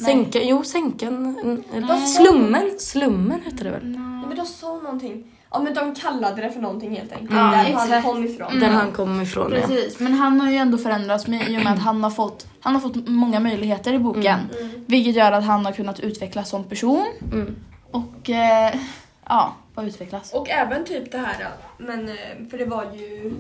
Sänka, 0.06 0.40
jo 0.44 0.64
sänkan. 0.64 1.40
mm, 1.44 1.64
Nej. 1.88 2.00
Slummen, 2.08 2.70
slummen 2.80 3.42
hette 3.46 3.64
det 3.64 3.70
väl? 3.70 3.94
Ja, 3.96 4.28
men 4.28 4.38
de 4.38 4.46
sa 4.46 4.68
någonting. 4.78 5.32
Ja, 5.52 5.60
men 5.60 5.74
de 5.74 5.96
kallade 5.96 6.42
det 6.42 6.52
för 6.52 6.60
någonting 6.60 6.96
helt 6.96 7.12
enkelt. 7.12 7.32
Mm. 7.32 7.52
Där 7.52 7.58
han 7.58 7.66
exakt. 7.84 8.06
kom 8.08 8.24
ifrån. 8.26 8.48
Mm. 8.48 8.60
Där 8.60 8.70
han 8.70 8.92
kom 8.92 9.22
ifrån 9.22 9.52
ja. 9.54 9.68
Precis, 9.68 10.00
men 10.00 10.14
han 10.14 10.42
har 10.42 10.52
ju 10.52 10.58
ändå 10.58 10.78
förändrats 10.78 11.28
med, 11.28 11.50
i 11.50 11.58
och 11.58 11.64
med 11.64 11.74
att 11.74 11.80
han 11.80 12.04
har 12.04 12.10
fått, 12.12 12.48
han 12.60 12.74
har 12.74 12.82
fått 12.82 13.08
många 13.08 13.40
möjligheter 13.40 13.94
i 13.94 14.00
boken. 14.00 14.40
Mm. 14.60 14.72
Vilket 14.88 15.16
gör 15.16 15.32
att 15.32 15.44
han 15.44 15.66
har 15.66 15.72
kunnat 15.72 16.00
utvecklas 16.00 16.50
som 16.50 16.64
person 16.64 17.06
Mm. 17.32 17.56
och 17.92 18.30
eh, 18.30 18.76
ja, 19.26 19.54
bara 19.76 19.86
utvecklas. 19.86 20.34
Och 20.34 20.50
även 20.50 20.86
typ 20.86 21.12
det 21.12 21.18
här, 21.18 21.48
men 21.78 22.10
eh, 22.10 22.16
för 22.52 22.58
det 22.58 22.66
var 22.66 22.84
ju... 22.84 23.34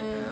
ehm, 0.00 0.24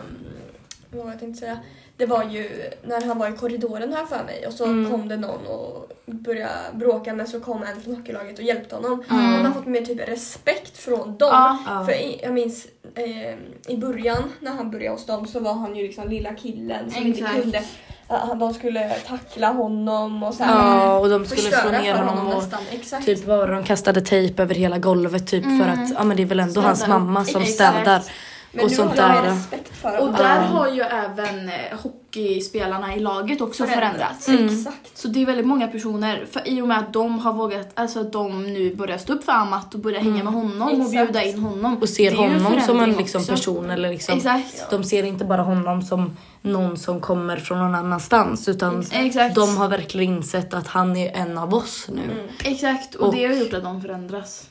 vad 1.02 1.12
jag 1.12 1.20
tänkte 1.20 1.40
säga? 1.40 1.58
Det 1.96 2.06
var 2.06 2.24
ju 2.24 2.50
när 2.84 3.06
han 3.06 3.18
var 3.18 3.28
i 3.28 3.32
korridoren 3.32 3.92
här 3.92 4.06
för 4.06 4.24
mig 4.24 4.46
och 4.46 4.52
så 4.52 4.64
Mm. 4.64 4.90
kom 4.90 5.08
det 5.08 5.16
någon 5.16 5.46
och 5.46 5.90
började 6.06 6.52
bråka 6.72 7.14
men 7.14 7.26
så 7.28 7.40
kom 7.40 7.62
en 7.62 7.80
från 7.82 7.96
hockeylaget 7.96 8.38
och 8.38 8.44
hjälpte 8.44 8.74
honom. 8.74 9.04
Mm. 9.10 9.24
Han 9.24 9.46
har 9.46 9.52
fått 9.52 9.66
mer 9.66 9.82
typ 9.82 10.08
respekt 10.08 10.76
från 10.78 11.16
dem. 11.16 11.28
Ja. 11.32 11.58
Ja. 11.66 11.84
För 11.84 11.92
i, 11.92 12.20
jag 12.22 12.32
minns 12.32 12.66
eh, 12.94 13.34
i 13.72 13.76
början 13.76 14.32
när 14.40 14.50
han 14.52 14.70
började 14.70 14.94
hos 14.96 15.06
dem 15.06 15.26
så 15.26 15.40
var 15.40 15.54
han 15.54 15.76
ju 15.76 15.82
liksom 15.82 16.08
lilla 16.08 16.34
killen 16.34 16.90
som 16.90 17.06
inte 17.06 17.20
Exakt. 17.20 17.42
kunde. 17.42 17.62
De 18.38 18.54
skulle 18.54 18.88
tackla 18.90 19.48
honom 19.52 20.22
och 20.22 20.34
så 20.34 20.44
här, 20.44 20.54
Ja, 20.54 20.98
och 20.98 21.08
de 21.10 21.26
skulle 21.26 21.42
slå 21.56 21.70
ner 21.70 21.96
för 21.96 22.02
honom 22.04 22.28
och 22.28 22.34
nästan. 22.42 22.60
Exakt. 22.70 23.04
typ 23.06 23.24
var 23.26 23.48
de 23.48 23.64
kastade 23.64 24.00
tejp 24.00 24.42
över 24.42 24.54
hela 24.54 24.78
golvet 24.78 25.26
typ 25.26 25.44
för 25.44 25.50
Mm. 25.50 25.82
att 25.82 25.90
ja 25.90 26.04
men 26.04 26.16
det 26.16 26.22
är 26.22 26.26
väl 26.26 26.40
ändå 26.40 26.60
hans 26.60 26.78
Städar 26.78 26.96
upp. 26.96 27.02
mamma 27.02 27.24
som 27.24 27.42
Exakt. 27.42 27.54
städar. 27.54 28.02
Men 28.54 28.64
och 28.64 28.70
nu 28.70 28.76
sånt 28.76 28.98
har 28.98 29.14
jag 29.14 29.24
där. 29.24 29.30
respekt 29.30 29.76
för 29.76 30.00
Och 30.00 30.12
där 30.12 30.34
Ja. 30.36 30.40
har 30.40 30.68
ju 30.68 30.80
även 30.80 31.50
eh, 32.16 32.22
hockeyspelarna 32.22 32.96
i 32.96 33.00
laget 33.00 33.40
också 33.40 33.66
förändrats. 33.66 34.28
Mm. 34.28 34.44
Exakt. 34.46 34.98
Så 34.98 35.08
det 35.08 35.22
är 35.22 35.26
väldigt 35.26 35.46
många 35.46 35.68
personer, 35.68 36.26
för 36.30 36.48
i 36.48 36.60
och 36.62 36.68
med 36.68 36.78
att 36.78 36.92
de 36.92 37.18
har 37.18 37.32
vågat, 37.32 37.68
alltså 37.74 38.00
att 38.00 38.12
de 38.12 38.42
nu 38.52 38.74
börjar 38.74 38.98
stå 38.98 39.12
upp 39.12 39.24
för 39.24 39.32
Amat 39.32 39.74
och 39.74 39.80
börjar 39.80 40.00
hänga 40.00 40.24
med 40.24 40.32
honom 40.32 40.62
och 40.62 40.72
Exakt. 40.86 40.90
bjuda 40.90 41.22
in 41.24 41.38
honom. 41.38 41.64
Mm. 41.64 41.78
Och 41.82 41.88
ser 41.88 42.14
honom 42.16 42.60
som 42.66 42.80
en 42.80 42.92
liksom, 42.92 43.20
också. 43.20 43.32
person 43.32 43.70
eller 43.70 43.88
liksom 43.88 44.16
Exakt. 44.16 44.70
De 44.70 44.84
ser 44.84 45.02
inte 45.04 45.24
bara 45.24 45.42
honom 45.42 45.82
som 45.82 46.16
någon 46.42 46.76
som 46.76 47.00
kommer 47.00 47.36
från 47.36 47.58
någon 47.58 47.74
annanstans 47.74 48.48
utan 48.48 48.84
Exakt. 48.92 49.34
de 49.34 49.56
har 49.56 49.68
verkligen 49.68 50.14
insett 50.16 50.54
att 50.54 50.66
han 50.66 50.96
är 50.96 51.16
en 51.16 51.38
av 51.38 51.54
oss 51.54 51.86
nu. 51.92 52.02
Mm. 52.02 52.26
Exakt, 52.44 52.94
och, 52.94 53.06
Och- 53.08 53.14
det 53.14 53.24
har 53.26 53.34
gjort 53.34 53.52
att 53.54 53.62
de 53.62 53.82
förändras. 53.82 54.46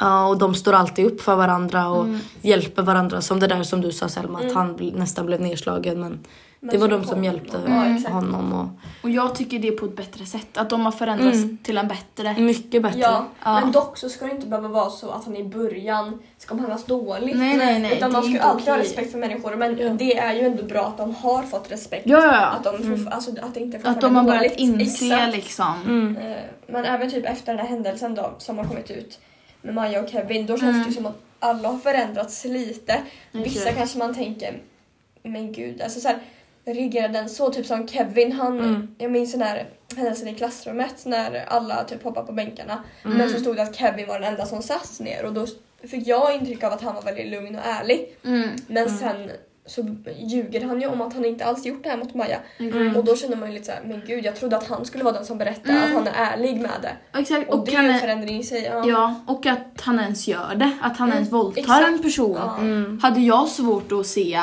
Ja, 0.00 0.26
och 0.26 0.38
de 0.38 0.54
står 0.54 0.72
alltid 0.72 1.06
upp 1.06 1.20
för 1.20 1.36
varandra 1.36 1.88
och 1.88 2.04
Mm. 2.04 2.20
hjälper 2.42 2.82
varandra. 2.82 3.20
Som 3.20 3.40
det 3.40 3.46
där 3.46 3.62
som 3.62 3.80
du 3.80 3.92
sa 3.92 4.08
Selma, 4.08 4.38
att 4.38 4.44
Mm. 4.44 4.56
han 4.56 4.92
nästan 4.94 5.26
blev 5.26 5.40
nedslagen 5.40 6.00
Men 6.00 6.18
det 6.60 6.78
var 6.78 6.88
de 6.88 7.04
som 7.04 7.24
hjälpte 7.24 7.58
exakt. 7.96 8.14
honom. 8.14 8.52
Och 8.52 8.68
Och 9.04 9.10
jag 9.10 9.34
tycker 9.34 9.58
det 9.58 9.68
är 9.68 9.72
på 9.72 9.86
ett 9.86 9.96
bättre 9.96 10.26
sätt, 10.26 10.56
att 10.58 10.70
de 10.70 10.80
har 10.84 10.92
förändrats 10.92 11.36
Mm. 11.36 11.58
till 11.62 11.78
en 11.78 11.88
bättre. 11.88 12.34
mycket 12.38 12.82
bättre. 12.82 12.98
Ja, 13.00 13.24
Ja. 13.44 13.60
men 13.60 13.72
dock 13.72 13.98
så 13.98 14.08
ska 14.08 14.24
det 14.26 14.30
inte 14.30 14.46
behöva 14.46 14.68
vara 14.68 14.90
så 14.90 15.10
att 15.10 15.24
han 15.24 15.36
i 15.36 15.44
början 15.44 16.22
ska 16.38 16.54
behandlas 16.54 16.84
dåligt. 16.84 17.36
Nej, 17.36 17.56
nej, 17.56 17.78
nej, 17.80 17.92
Utan 17.96 18.12
man 18.12 18.22
ska 18.22 18.32
ju 18.32 18.38
alltid 18.38 18.66
ha 18.68 18.72
okej. 18.74 18.84
respekt 18.84 19.10
för 19.12 19.18
människor. 19.18 19.56
Men 19.56 19.78
Ja. 19.78 19.88
det 19.88 20.18
är 20.18 20.32
ju 20.34 20.40
ändå 20.40 20.62
bra 20.62 20.86
att 20.86 20.96
de 20.96 21.14
har 21.14 21.42
fått 21.42 21.70
respekt. 21.72 22.06
Ja, 22.06 22.18
ja, 22.24 22.46
Att, 22.46 22.64
ja. 22.64 22.72
de 22.72 22.98
får, 23.04 23.10
alltså, 23.12 23.30
att 23.42 23.54
det 23.54 23.60
inte 23.60 23.80
Att 23.88 24.00
de 24.00 24.16
har 24.16 24.24
börjat 24.24 24.52
inse 24.56 25.04
Exakt. 25.06 25.36
liksom. 25.36 25.74
Mm. 25.86 26.16
Eh, 26.16 26.36
Men 26.68 26.84
även 26.84 27.10
typ 27.10 27.26
efter 27.26 27.52
den 27.52 27.58
här 27.60 27.68
händelsen 27.68 28.14
då 28.14 28.30
som 28.38 28.58
har 28.58 28.64
kommit 28.64 28.90
ut 28.90 29.18
med 29.62 29.74
Maja 29.74 30.02
och 30.02 30.08
Kevin, 30.08 30.46
då 30.46 30.58
känns 30.58 30.62
Mm. 30.74 30.82
det 30.82 30.88
ju 30.88 30.94
som 30.94 31.06
att 31.06 31.18
alla 31.38 31.68
har 31.68 31.78
förändrats 31.78 32.44
lite. 32.44 33.00
Vissa 33.32 33.58
Exakt. 33.60 33.76
kanske 33.76 33.98
man 33.98 34.14
tänker, 34.14 34.60
men 35.22 35.52
gud, 35.52 35.82
alltså 35.82 36.00
så 36.00 36.08
här, 36.08 36.18
reagerade 36.74 37.12
den 37.12 37.28
så? 37.28 37.50
Typ 37.52 37.66
som 37.66 37.88
Kevin, 37.88 38.32
han, 38.32 38.58
Mm. 38.60 38.88
jag 38.98 39.10
minns 39.10 39.32
den 39.32 39.42
här 39.42 39.68
händelsen 39.96 40.28
i 40.28 40.34
klassrummet 40.34 40.94
när 41.06 41.44
alla 41.48 41.84
typ 41.84 42.02
hoppade 42.04 42.26
på 42.26 42.32
bänkarna. 42.32 42.82
Mm. 43.04 43.16
Men 43.18 43.30
så 43.30 43.40
stod 43.40 43.56
det 43.56 43.62
att 43.62 43.76
Kevin 43.76 44.06
var 44.08 44.20
den 44.20 44.28
enda 44.32 44.46
som 44.46 44.62
satt 44.62 45.00
ner 45.00 45.24
och 45.24 45.32
då 45.32 45.46
fick 45.88 46.06
jag 46.06 46.34
intryck 46.34 46.64
av 46.64 46.72
att 46.72 46.82
han 46.82 46.94
var 46.94 47.02
väldigt 47.02 47.28
lugn 47.28 47.54
och 47.54 47.66
ärlig. 47.66 48.16
Mm. 48.24 48.48
Men 48.66 48.86
Mm. 48.86 48.98
sen 48.98 49.30
så 49.66 49.94
ljuger 50.18 50.64
han 50.64 50.80
ju 50.80 50.86
om 50.88 51.00
att 51.00 51.14
han 51.14 51.24
inte 51.24 51.44
alls 51.44 51.66
gjort 51.66 51.82
det 51.82 51.88
här 51.90 51.96
mot 51.96 52.14
Maja. 52.14 52.38
Mm. 52.58 52.96
Och 52.96 53.04
då 53.04 53.16
känner 53.16 53.36
man 53.36 53.48
ju 53.48 53.54
lite 53.54 53.66
såhär, 53.66 53.80
men 53.84 54.02
gud 54.06 54.24
jag 54.24 54.36
trodde 54.36 54.56
att 54.56 54.68
han 54.68 54.84
skulle 54.84 55.04
vara 55.04 55.14
den 55.14 55.26
som 55.26 55.38
berättar 55.38 55.70
Mm. 55.70 55.82
att 55.84 55.92
han 55.94 56.06
är 56.06 56.32
ärlig 56.32 56.60
med 56.60 56.70
det. 56.82 57.18
Exakt, 57.18 57.48
Och, 57.48 57.58
och, 57.58 57.66
det 57.66 57.74
är 57.74 57.82
ju 57.82 57.88
en 57.88 57.98
förändring 58.00 58.38
i 58.38 58.44
sig. 58.44 58.62
Ja. 58.64 58.84
ja, 58.88 59.14
och 59.26 59.46
att 59.46 59.80
han 59.80 60.00
ens 60.00 60.28
gör 60.28 60.54
det. 60.54 60.70
Att 60.82 60.96
han 60.96 61.08
Mm, 61.08 61.16
ens 61.18 61.32
våldtar 61.32 61.60
exakt. 61.60 61.88
en 61.88 61.98
person. 62.02 62.36
Ja. 62.40 62.56
Mm. 62.58 62.98
Hade 63.02 63.20
jag 63.20 63.48
svårt 63.48 63.92
att 63.92 64.06
se 64.06 64.42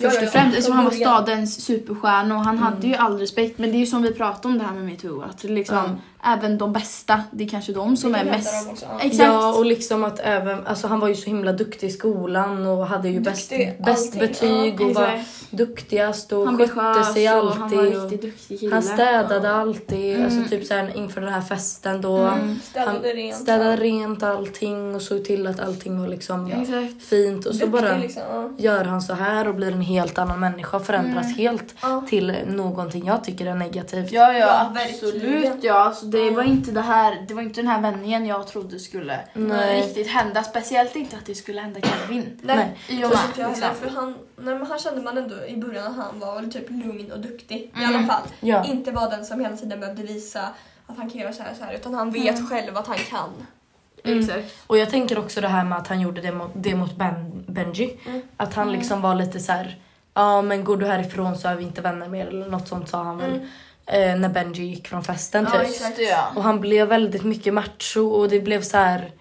Först 0.00 0.22
och 0.22 0.28
främst, 0.28 0.56
eftersom 0.56 0.76
han 0.76 0.84
var 0.84 0.92
stadens 0.92 1.64
superstjärna 1.64 2.36
och 2.36 2.44
han 2.44 2.58
hade 2.58 2.86
ju 2.86 2.94
all 2.94 3.18
respekt. 3.18 3.58
Men 3.58 3.70
det 3.70 3.76
är 3.76 3.80
ju 3.80 3.86
som 3.86 4.02
vi 4.02 4.14
pratade 4.14 4.48
om 4.48 4.58
det 4.58 4.64
här 4.64 4.74
med 4.74 4.84
metoo, 4.84 5.22
att 5.22 5.44
liksom 5.44 5.78
Mm. 5.78 5.98
Även 6.24 6.58
de 6.58 6.72
bästa, 6.72 7.22
det 7.30 7.44
är 7.44 7.48
kanske 7.48 7.72
de 7.72 7.96
som 7.96 8.14
är 8.14 8.24
mest... 8.24 8.82
ja. 8.82 8.88
Exakt. 9.02 9.14
Ja 9.28 9.54
och 9.54 9.64
liksom 9.66 10.04
att 10.04 10.20
även, 10.22 10.66
alltså 10.66 10.86
han 10.86 11.00
var 11.00 11.08
ju 11.08 11.14
så 11.14 11.26
himla 11.26 11.52
duktig 11.52 11.86
i 11.86 11.90
skolan 11.90 12.66
och 12.66 12.86
hade 12.86 13.08
ju 13.08 13.20
bäst, 13.20 13.50
Duktig, 13.50 13.76
bäst 13.84 14.06
allting, 14.14 14.20
betyg 14.28 14.80
och 14.80 14.94
var 14.94 15.08
Exakt. 15.08 15.50
duktigast 15.50 16.32
och 16.32 16.48
skötte 16.70 17.04
sig 17.04 17.32
och 17.34 17.50
han 17.52 17.62
alltid. 17.62 17.78
var 17.78 17.86
och 17.86 18.10
riktigt 18.10 18.22
duktig 18.22 18.60
kille. 18.60 18.74
han 18.74 18.82
städade 18.82 19.50
alltid, 19.54 20.10
Mm. 20.16 20.24
alltså 20.24 20.50
typ 20.56 20.66
såhär 20.66 20.96
inför 20.96 21.20
den 21.20 21.32
här 21.32 21.40
festen 21.40 22.00
då. 22.00 22.16
Mm. 22.18 22.58
Städade 22.64 22.90
Han 22.92 23.02
rent. 23.02 23.36
städade 23.36 23.76
rent 23.76 24.22
allting 24.22 24.94
och 24.94 25.02
såg 25.02 25.24
till 25.24 25.46
att 25.46 25.60
allting 25.60 26.00
var 26.00 26.08
liksom 26.08 26.46
Exakt. 26.52 27.02
fint 27.08 27.46
och 27.46 27.54
så 27.54 27.66
Duktig, 27.66 27.82
bara 27.82 27.96
liksom. 27.96 28.22
ja. 28.32 28.50
gör 28.58 28.84
han 28.84 29.02
så 29.02 29.14
här 29.14 29.48
och 29.48 29.54
blir 29.54 29.72
en 29.72 29.80
helt 29.80 30.18
annan 30.18 30.40
människa 30.40 30.76
och 30.76 30.86
förändras 30.86 31.24
Mm. 31.24 31.36
helt 31.36 31.74
Ja. 31.82 32.04
till 32.08 32.34
någonting 32.48 33.04
jag 33.06 33.24
tycker 33.24 33.46
är 33.46 33.54
negativt. 33.54 34.12
Ja, 34.12 34.32
ja, 34.32 34.38
Ja, 34.38 34.70
absolut. 34.92 35.64
Ja, 35.64 35.74
alltså 35.74 36.06
det 36.10 36.30
var 36.30 36.42
inte 36.42 36.70
det 36.70 36.80
här, 36.80 37.24
det 37.28 37.34
var 37.34 37.42
inte 37.42 37.60
den 37.60 37.68
här 37.70 37.80
vändningen 37.80 38.26
jag 38.26 38.46
trodde 38.46 38.78
skulle 38.78 39.20
Nej. 39.34 39.82
riktigt 39.82 40.08
hända. 40.08 40.42
Speciellt 40.42 40.96
inte 40.96 41.16
att 41.16 41.26
det 41.26 41.34
skulle 41.34 41.60
hända 41.60 41.80
Kevin. 41.80 42.40
Nej, 42.42 42.78
I 42.88 43.04
och 43.04 43.08
med, 43.08 43.48
liksom. 43.48 43.74
För 43.74 43.90
han, 43.90 44.14
nej, 44.36 44.54
men 44.54 44.66
han 44.66 44.78
kände 44.78 45.02
man 45.02 45.18
ändå 45.18 45.34
i 45.46 45.56
början 45.56 45.86
att 45.86 45.96
han 45.96 46.20
var 46.20 46.42
typ 46.50 46.70
lugn 46.70 47.12
och 47.12 47.20
duktig. 47.20 47.56
I 47.56 47.70
Mm. 47.84 47.96
alla 47.96 48.06
fall. 48.06 48.22
Ja. 48.40 48.64
Inte 48.64 48.90
var 48.90 49.10
den 49.10 49.24
som 49.24 49.40
hela 49.40 49.56
tiden 49.56 49.80
behövde 49.80 50.02
visa 50.02 50.40
att 50.86 50.96
han 50.96 51.10
kan 51.10 51.20
göra 51.20 51.32
så 51.32 51.42
här 51.42 51.54
så 51.58 51.64
här. 51.64 51.74
Utan 51.74 51.94
han 51.94 52.10
vet 52.10 52.36
Mm. 52.38 52.46
själv 52.50 52.76
att 52.76 52.86
han 52.86 52.98
kan. 52.98 53.30
Mm. 54.04 54.42
Och 54.66 54.78
jag 54.78 54.90
tänker 54.90 55.18
också 55.18 55.40
det 55.40 55.48
här 55.48 55.64
med 55.64 55.78
att 55.78 55.88
han 55.88 56.00
gjorde 56.00 56.20
det 56.20 56.32
mot, 56.32 56.50
det 56.54 56.74
mot 56.74 56.96
ben, 56.96 57.44
Benji. 57.48 58.00
Mm. 58.06 58.22
Att 58.36 58.54
han 58.54 58.68
Mm. 58.68 58.78
liksom 58.78 59.00
var 59.00 59.14
lite 59.14 59.40
så 59.40 59.52
här. 59.52 59.78
ja 60.14 60.42
men 60.42 60.64
går 60.64 60.76
du 60.76 60.86
härifrån 60.86 61.38
så 61.38 61.48
är 61.48 61.56
vi 61.56 61.64
inte 61.64 61.80
vänner 61.82 62.08
mer 62.08 62.26
eller 62.26 62.48
något 62.48 62.68
sånt 62.68 62.88
sa 62.88 63.02
han 63.02 63.18
väl. 63.18 63.40
Mm. 63.90 64.10
Eh, 64.10 64.16
när 64.20 64.28
Benji 64.28 64.64
gick 64.64 64.88
från 64.88 65.04
festen 65.04 65.46
Ja, 65.52 65.58
typ. 65.58 65.68
exakt. 65.68 65.98
Ja. 65.98 66.26
Och 66.36 66.42
han 66.42 66.60
blev 66.60 66.88
väldigt 66.88 67.24
mycket 67.24 67.54
macho 67.54 68.00
och 68.08 68.28
det 68.28 68.40
blev 68.40 68.62
så 68.62 68.76
här 68.76 69.12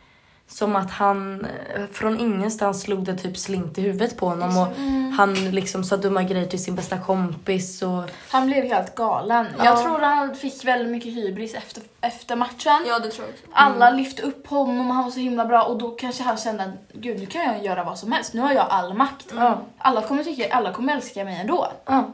som 0.48 0.76
att 0.76 0.92
han 0.92 1.46
eh, 1.76 1.82
från 1.94 2.20
ingenstans 2.20 2.82
slog 2.82 3.04
det 3.06 3.16
typ 3.18 3.38
slint 3.38 3.78
i 3.78 3.82
huvudet 3.82 4.18
på 4.18 4.26
honom 4.30 4.58
och 4.58 4.68
Mm. 4.78 5.12
han 5.18 5.34
liksom 5.52 5.84
sa 5.84 5.98
dumma 5.98 6.24
grejer 6.24 6.46
till 6.48 6.64
sin 6.64 6.76
bästa 6.76 6.98
kompis 6.98 7.82
och 7.82 8.04
Han 8.30 8.46
blev 8.48 8.64
helt 8.64 8.96
galen. 8.96 9.48
Ja. 9.58 9.66
Jag 9.66 9.82
tror 9.84 10.00
han 10.00 10.36
fick 10.36 10.66
väldigt 10.66 10.90
mycket 10.92 11.14
hybris 11.14 11.54
efter, 11.56 11.84
efter 12.02 12.36
matchen. 12.36 12.86
Ja, 12.88 13.00
det 13.00 13.10
tror 13.12 13.26
jag 13.28 13.34
också. 13.34 13.46
Alla 13.54 13.90
lyfte 13.90 14.22
upp 14.22 14.48
honom 14.48 14.90
och 14.90 14.96
han 14.96 15.04
var 15.04 15.12
så 15.12 15.20
himla 15.20 15.46
bra 15.46 15.64
och 15.64 15.78
då 15.78 15.92
kanske 15.92 16.24
han 16.24 16.38
kände 16.38 16.64
att 16.64 16.70
gud 16.94 17.20
nu 17.20 17.26
kan 17.26 17.44
jag 17.44 17.66
göra 17.66 17.84
vad 17.84 18.00
som 18.00 18.12
helst. 18.12 18.34
Nu 18.34 18.42
har 18.42 18.54
jag 18.54 18.66
all 18.70 18.94
makt. 18.94 19.26
Ja. 19.36 19.62
Alla 19.78 20.02
kommer 20.02 20.24
tycka, 20.24 20.54
alla 20.56 20.74
kommer 20.74 20.96
älska 20.96 21.24
mig 21.24 21.40
ändå. 21.42 21.72
ja. 21.86 22.10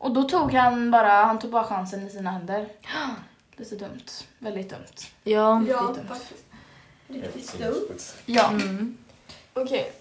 Och 0.00 0.10
då 0.12 0.22
tog 0.22 0.52
han 0.52 0.90
bara, 0.90 1.24
han 1.24 1.38
tog 1.38 1.50
bara 1.50 1.64
chansen 1.64 2.06
i 2.06 2.10
sina 2.10 2.30
händer. 2.30 2.68
Lite 3.56 3.76
dumt. 3.76 4.04
Väldigt 4.38 4.70
dumt. 4.70 4.86
ja. 5.24 5.62
Ja, 5.68 5.88
Lite. 5.88 6.06
faktiskt. 6.08 6.44
Riktigt 7.08 7.58
dumt. 7.58 7.98
Ja. 8.26 8.48
Mm. 8.50 8.96
Okej. 9.54 9.92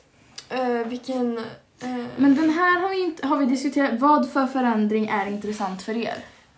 Eh, 0.50 0.70
vilken... 0.70 1.38
eh, 1.82 2.06
Men 2.18 2.36
den 2.36 2.50
här 2.50 2.80
har 2.82 2.90
vi, 2.90 3.04
inte, 3.04 3.28
har 3.28 3.38
vi 3.38 3.46
diskuterat. 3.46 4.00
Vad 4.00 4.30
för 4.32 4.48
förändring 4.48 5.08
är 5.08 5.26
intressant 5.26 5.82
för 5.82 5.98
er? 5.98 6.18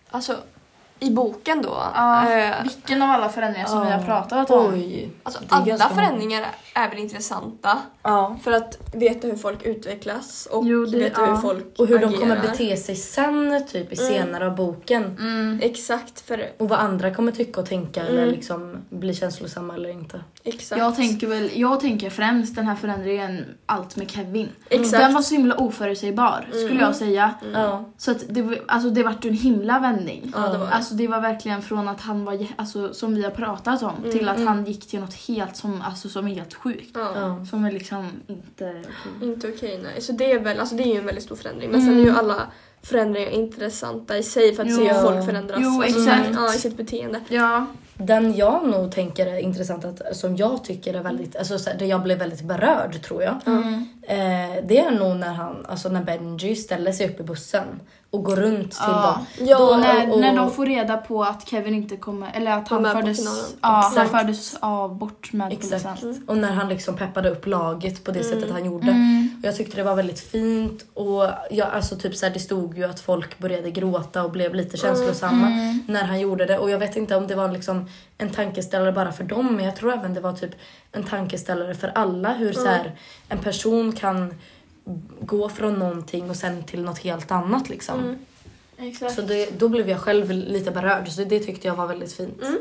Alltså, 0.10 0.38
i 1.04 1.12
boken 1.12 1.62
då. 1.62 1.78
Ja, 1.96 2.30
eh, 2.38 2.64
Vilken 2.64 3.02
av 3.02 3.10
alla 3.10 3.30
förändringar 3.30 3.68
som 3.68 3.86
vi 3.86 3.92
har 3.92 4.04
pratat 4.04 4.52
om? 4.52 4.74
Oj. 4.74 5.10
alltså, 5.24 5.42
alla 5.50 5.90
förändringar 5.90 6.46
är 6.76 6.90
väl 6.90 7.00
intressanta. 7.00 7.78
Ja. 8.04 8.38
För 8.44 8.52
att 8.52 8.78
veta 8.94 9.28
hur 9.28 9.36
folk 9.36 9.64
utvecklas 9.64 10.48
och 10.52 10.66
Jo, 10.68 10.86
det- 10.86 10.98
veta 10.98 11.22
ja. 11.22 11.28
hur 11.28 11.36
folk 11.42 11.76
Och 11.80 11.88
hur 11.88 12.00
de 12.00 12.06
agerar. 12.06 12.20
kommer 12.22 12.40
bete 12.42 12.78
sig 12.78 12.96
sen 12.96 13.64
typ 13.72 13.94
i 13.94 14.00
Mm. 14.02 14.14
senare 14.14 14.48
av 14.48 14.56
boken. 14.56 15.04
Mm. 15.20 15.60
Exakt, 15.64 16.22
för 16.28 16.50
Och 16.58 16.70
vad 16.70 16.80
andra 16.80 17.14
kommer 17.14 17.32
tycka 17.32 17.60
och 17.62 17.70
tänka 17.70 18.02
eller 18.02 18.22
Mm. 18.24 18.36
liksom 18.36 18.78
bli 18.90 19.14
känslosamma 19.14 19.74
eller 19.76 19.90
inte. 19.90 20.24
exakt. 20.44 20.80
Jag 20.80 20.96
tänker 20.96 21.28
väl, 21.28 21.50
jag 21.54 21.80
tänker 21.80 22.10
främst 22.10 22.56
den 22.56 22.68
här 22.68 22.76
förändringen, 22.76 23.46
allt 23.66 23.96
med 23.96 24.12
Kevin. 24.12 24.50
Exakt. 24.70 24.92
Den 25.04 25.14
var 25.14 25.22
så 25.22 25.36
himla 25.36 25.56
oförutsägbar 25.56 26.46
skulle 26.50 26.66
Mm. 26.70 26.80
jag 26.80 26.96
säga. 26.96 27.34
Mm. 27.56 27.84
Så 27.98 28.12
att 28.12 28.18
det, 28.30 28.42
var- 28.42 28.60
alltså 28.68 28.90
det 28.90 29.04
vart 29.04 29.26
ju 29.26 29.30
en 29.30 29.36
himla 29.36 29.80
vändning. 29.80 30.32
Ja, 30.36 30.40
det 30.48 30.58
var 30.58 30.66
det. 30.66 30.74
Alltså 30.92 31.04
det 31.04 31.08
var 31.08 31.22
verkligen 31.22 31.62
från 31.62 31.88
att 31.88 32.02
han 32.02 32.26
var, 32.26 32.48
alltså, 32.56 32.94
som 32.94 33.16
vi 33.16 33.24
har 33.24 33.32
pratat 33.32 33.84
om, 33.84 33.96
Mm, 33.98 34.12
till 34.12 34.30
att 34.30 34.36
mm. 34.36 34.48
han 34.48 34.66
gick 34.66 34.88
till 34.88 35.00
något 35.00 35.14
helt 35.14 35.56
som, 35.56 35.82
alltså, 35.82 36.10
som 36.10 36.28
är 36.28 36.36
helt 36.36 36.54
sjukt. 36.54 36.92
Ja. 36.94 37.12
Ja. 37.16 37.46
Som 37.46 37.66
är 37.66 37.72
liksom 37.72 38.10
inte 38.28 38.84
okej. 38.84 39.30
Inte 39.30 39.48
okej, 39.50 39.80
nej. 39.84 40.02
Så 40.02 40.12
det 40.12 40.32
är 40.32 40.40
väl, 40.40 40.60
alltså 40.60 40.76
det 40.76 40.84
är 40.84 40.88
ju 40.94 40.98
en 41.00 41.06
väldigt 41.06 41.24
stor 41.24 41.36
förändring. 41.36 41.70
Men 41.72 41.82
sen 41.82 41.90
Mm. 41.94 42.02
är 42.02 42.06
ju 42.06 42.18
alla 42.18 42.48
förändringar 42.82 43.30
intressanta 43.30 44.18
i 44.18 44.24
sig 44.24 44.56
för 44.56 44.64
att 44.64 44.76
se 44.76 44.82
Jo. 44.88 44.94
hur 44.94 45.02
folk 45.02 45.26
förändras. 45.26 45.60
Jo, 45.64 45.82
alltså, 45.84 46.00
exakt. 46.00 46.30
Ja, 46.34 46.54
i 46.54 46.58
sitt 46.58 46.78
beteende. 46.78 47.22
Ja. 47.30 47.66
Den 48.06 48.36
jag 48.36 48.68
nog 48.68 48.92
tänker 48.92 49.28
är 49.28 49.38
intressant, 49.38 49.86
att, 49.86 50.16
som 50.18 50.36
jag 50.36 50.64
tycker 50.64 50.94
är 50.94 51.04
väldigt, 51.04 51.36
alltså 51.36 51.60
så 51.60 51.70
här, 51.70 51.78
där 51.78 51.86
jag 51.86 52.04
blev 52.04 52.20
väldigt 52.20 52.42
berörd 52.42 53.02
tror 53.04 53.24
jag. 53.24 53.36
Mm. 53.46 53.86
Eh, 54.04 54.64
det 54.68 54.80
är 54.80 54.92
nog 54.92 55.16
när 55.16 55.34
han, 55.34 55.66
alltså 55.70 55.90
när 55.90 56.04
Benji 56.04 56.56
ställer 56.56 56.92
sig 56.92 57.10
upp 57.10 57.20
i 57.20 57.24
bussen 57.24 57.80
och 58.10 58.24
går 58.24 58.36
runt 58.36 58.72
till 58.72 58.80
Ja. 58.88 59.16
dem. 59.38 59.48
Ja, 59.48 59.58
Då- 59.58 59.78
när, 59.78 60.12
och- 60.14 60.20
när 60.20 60.36
de 60.36 60.52
får 60.52 60.66
reda 60.66 60.98
på 60.98 61.24
att 61.24 61.48
Kevin 61.50 61.76
inte 61.76 61.98
kommer, 61.98 62.32
eller 62.34 62.52
att 62.52 62.68
han 62.68 62.84
fördes, 62.86 63.20
ja, 63.62 63.92
han 63.96 64.08
fördes 64.10 64.56
av 64.60 64.98
bort 64.98 65.34
med 65.34 65.54
Exakt. 65.54 65.84
polisen. 66.02 66.24
Och 66.28 66.38
när 66.38 66.52
han 66.52 66.70
liksom 66.70 66.96
peppade 66.96 67.30
upp 67.30 67.48
laget 67.48 68.04
på 68.04 68.12
det 68.12 68.20
Mm. 68.20 68.32
sättet 68.34 68.52
han 68.52 68.66
gjorde. 68.66 68.88
Mm. 68.92 69.21
Jag 69.44 69.56
tyckte 69.56 69.78
det 69.78 69.84
var 69.84 69.96
väldigt 69.96 70.20
fint 70.20 70.86
och 70.94 71.30
jag, 71.52 71.68
alltså 71.68 71.96
typ 71.96 72.16
så 72.16 72.26
här, 72.26 72.34
det 72.34 72.40
stod 72.40 72.78
ju 72.78 72.84
att 72.84 73.00
folk 73.00 73.38
började 73.38 73.72
gråta 73.72 74.24
och 74.24 74.32
blev 74.32 74.56
lite 74.56 74.78
känslosamma 74.78 75.50
när 75.88 76.04
han 76.04 76.20
gjorde 76.20 76.46
det. 76.46 76.58
Och 76.58 76.70
jag 76.70 76.80
vet 76.80 76.96
inte 76.96 77.16
om 77.16 77.28
det 77.28 77.36
var 77.36 77.52
liksom 77.52 77.90
en 78.18 78.30
tankeställare 78.30 78.92
bara 78.92 79.12
för 79.12 79.24
dem 79.24 79.56
men 79.56 79.66
jag 79.66 79.76
tror 79.76 79.94
även 79.94 80.14
det 80.14 80.22
var 80.22 80.34
typ 80.34 80.52
en 80.92 81.04
tankeställare 81.04 81.76
för 81.76 81.88
alla 81.88 82.34
hur 82.34 82.54
så 82.54 82.66
här, 82.66 82.96
en 83.30 83.40
person 83.40 83.92
kan 83.92 84.36
gå 85.20 85.50
från 85.50 85.80
någonting 85.80 86.30
och 86.30 86.36
sen 86.36 86.64
till 86.64 86.82
något 86.82 87.00
helt 87.00 87.32
annat 87.32 87.70
liksom. 87.70 88.00
Mm. 88.00 88.26
Exakt. 88.78 89.16
Så 89.16 89.22
det, 89.22 89.60
då 89.60 89.70
blev 89.70 89.90
jag 89.90 90.00
själv 90.00 90.32
lite 90.32 90.72
berörd 90.72 91.10
så 91.10 91.24
det 91.24 91.40
tyckte 91.40 91.68
jag 91.68 91.76
var 91.76 91.88
väldigt 91.88 92.14
fint. 92.14 92.42
Mm. 92.42 92.60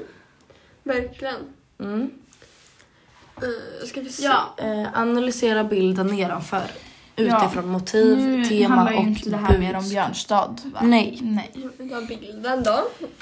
Verkligen. 0.82 1.36
Mm. 1.78 2.10
Uh, 3.42 3.86
ska 3.86 4.00
vi 4.00 4.10
se. 4.10 4.24
Ja, 4.24 4.54
Eh, 4.56 5.00
analysera 5.00 5.64
bilden 5.64 6.06
nedanför 6.06 6.62
Ja. 7.16 7.44
utifrån 7.44 7.68
motiv, 7.68 8.18
nu 8.18 8.44
tema 8.44 8.74
handlar 8.74 8.92
ju 8.92 8.98
och 8.98 9.04
inte 9.04 9.30
det 9.30 9.36
här 9.36 9.58
mer 9.58 9.76
om. 9.76 9.88
Björnstad 9.88 10.60
va? 10.64 10.80
Nej. 10.82 11.18
Nej. 11.22 11.50
Tar 11.90 12.06
bilden 12.08 12.62
då. 12.62 12.78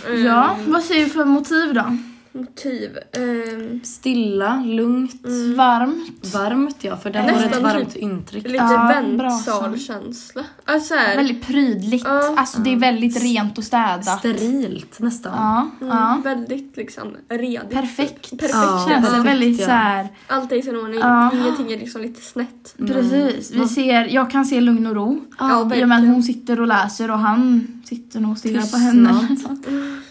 Mm. 0.07 0.25
Ja, 0.27 0.57
vad 0.67 0.83
säger 0.83 1.05
du 1.05 1.11
för 1.11 1.25
motiv 1.25 1.75
då? 1.75 1.97
Motiv. 2.38 2.99
ehm, 3.12 3.80
Stilla, 3.85 4.62
lugnt, 4.66 5.14
Varmt. 5.57 6.35
varmt 6.35 6.76
ja 6.85 6.97
för 6.97 7.11
den 7.11 7.26
Nästan 7.26 7.42
har 7.42 7.57
ett 7.57 7.62
varmt 7.62 7.92
typ 7.95 8.02
intryck. 8.02 8.45
lite 8.45 8.57
Ja, 8.57 8.92
väntsalkänsla. 8.95 10.45
Alltså 10.64 10.95
här, 10.95 11.16
Väldigt 11.16 11.47
prydligt. 11.47 12.04
Ja. 12.07 12.35
Alltså 12.37 12.59
det 12.59 12.73
är 12.73 12.76
väldigt 12.76 13.23
rent 13.23 13.59
och 13.59 13.64
städat. 13.64 14.18
Sterilt 14.18 15.00
nästan. 15.00 15.33
Ja, 15.37 15.71
mm, 15.87 15.97
ja. 15.99 16.21
väldigt 16.25 16.76
liksom 16.76 17.16
redigt. 17.28 17.71
Perfekt. 17.71 18.30
Perfekt 18.30 18.52
Ja, 18.54 18.87
känsla. 18.88 19.23
väldigt 19.23 19.61
ja. 19.61 19.66
så 19.66 19.73
här. 19.73 20.09
Allt 20.26 20.52
är 20.52 20.57
i 20.57 20.62
sin 20.62 20.76
ordning. 20.76 21.00
Ja. 21.00 21.30
Ingenting 21.35 21.73
är 21.73 21.78
liksom 21.78 22.02
lite 22.02 22.21
snett. 22.21 22.75
Precis. 22.78 23.50
Vi 23.54 23.68
ser, 23.68 24.04
jag 24.14 24.30
kan 24.30 24.45
se 24.45 24.61
lugn 24.61 24.87
och 24.87 24.95
ro. 24.95 25.21
Ja, 25.38 25.61
I 25.61 25.62
och 25.62 25.66
med 25.68 25.75
att 25.75 25.88
verkligen. 25.90 26.14
hon 26.14 26.23
sitter 26.23 26.61
och 26.61 26.66
läser 26.66 27.11
och 27.11 27.18
han 27.18 27.66
sitter 27.85 28.21
nog 28.21 28.30
och 28.33 28.38
stirrar 28.38 28.71
på 28.73 28.76
henne. 28.76 29.28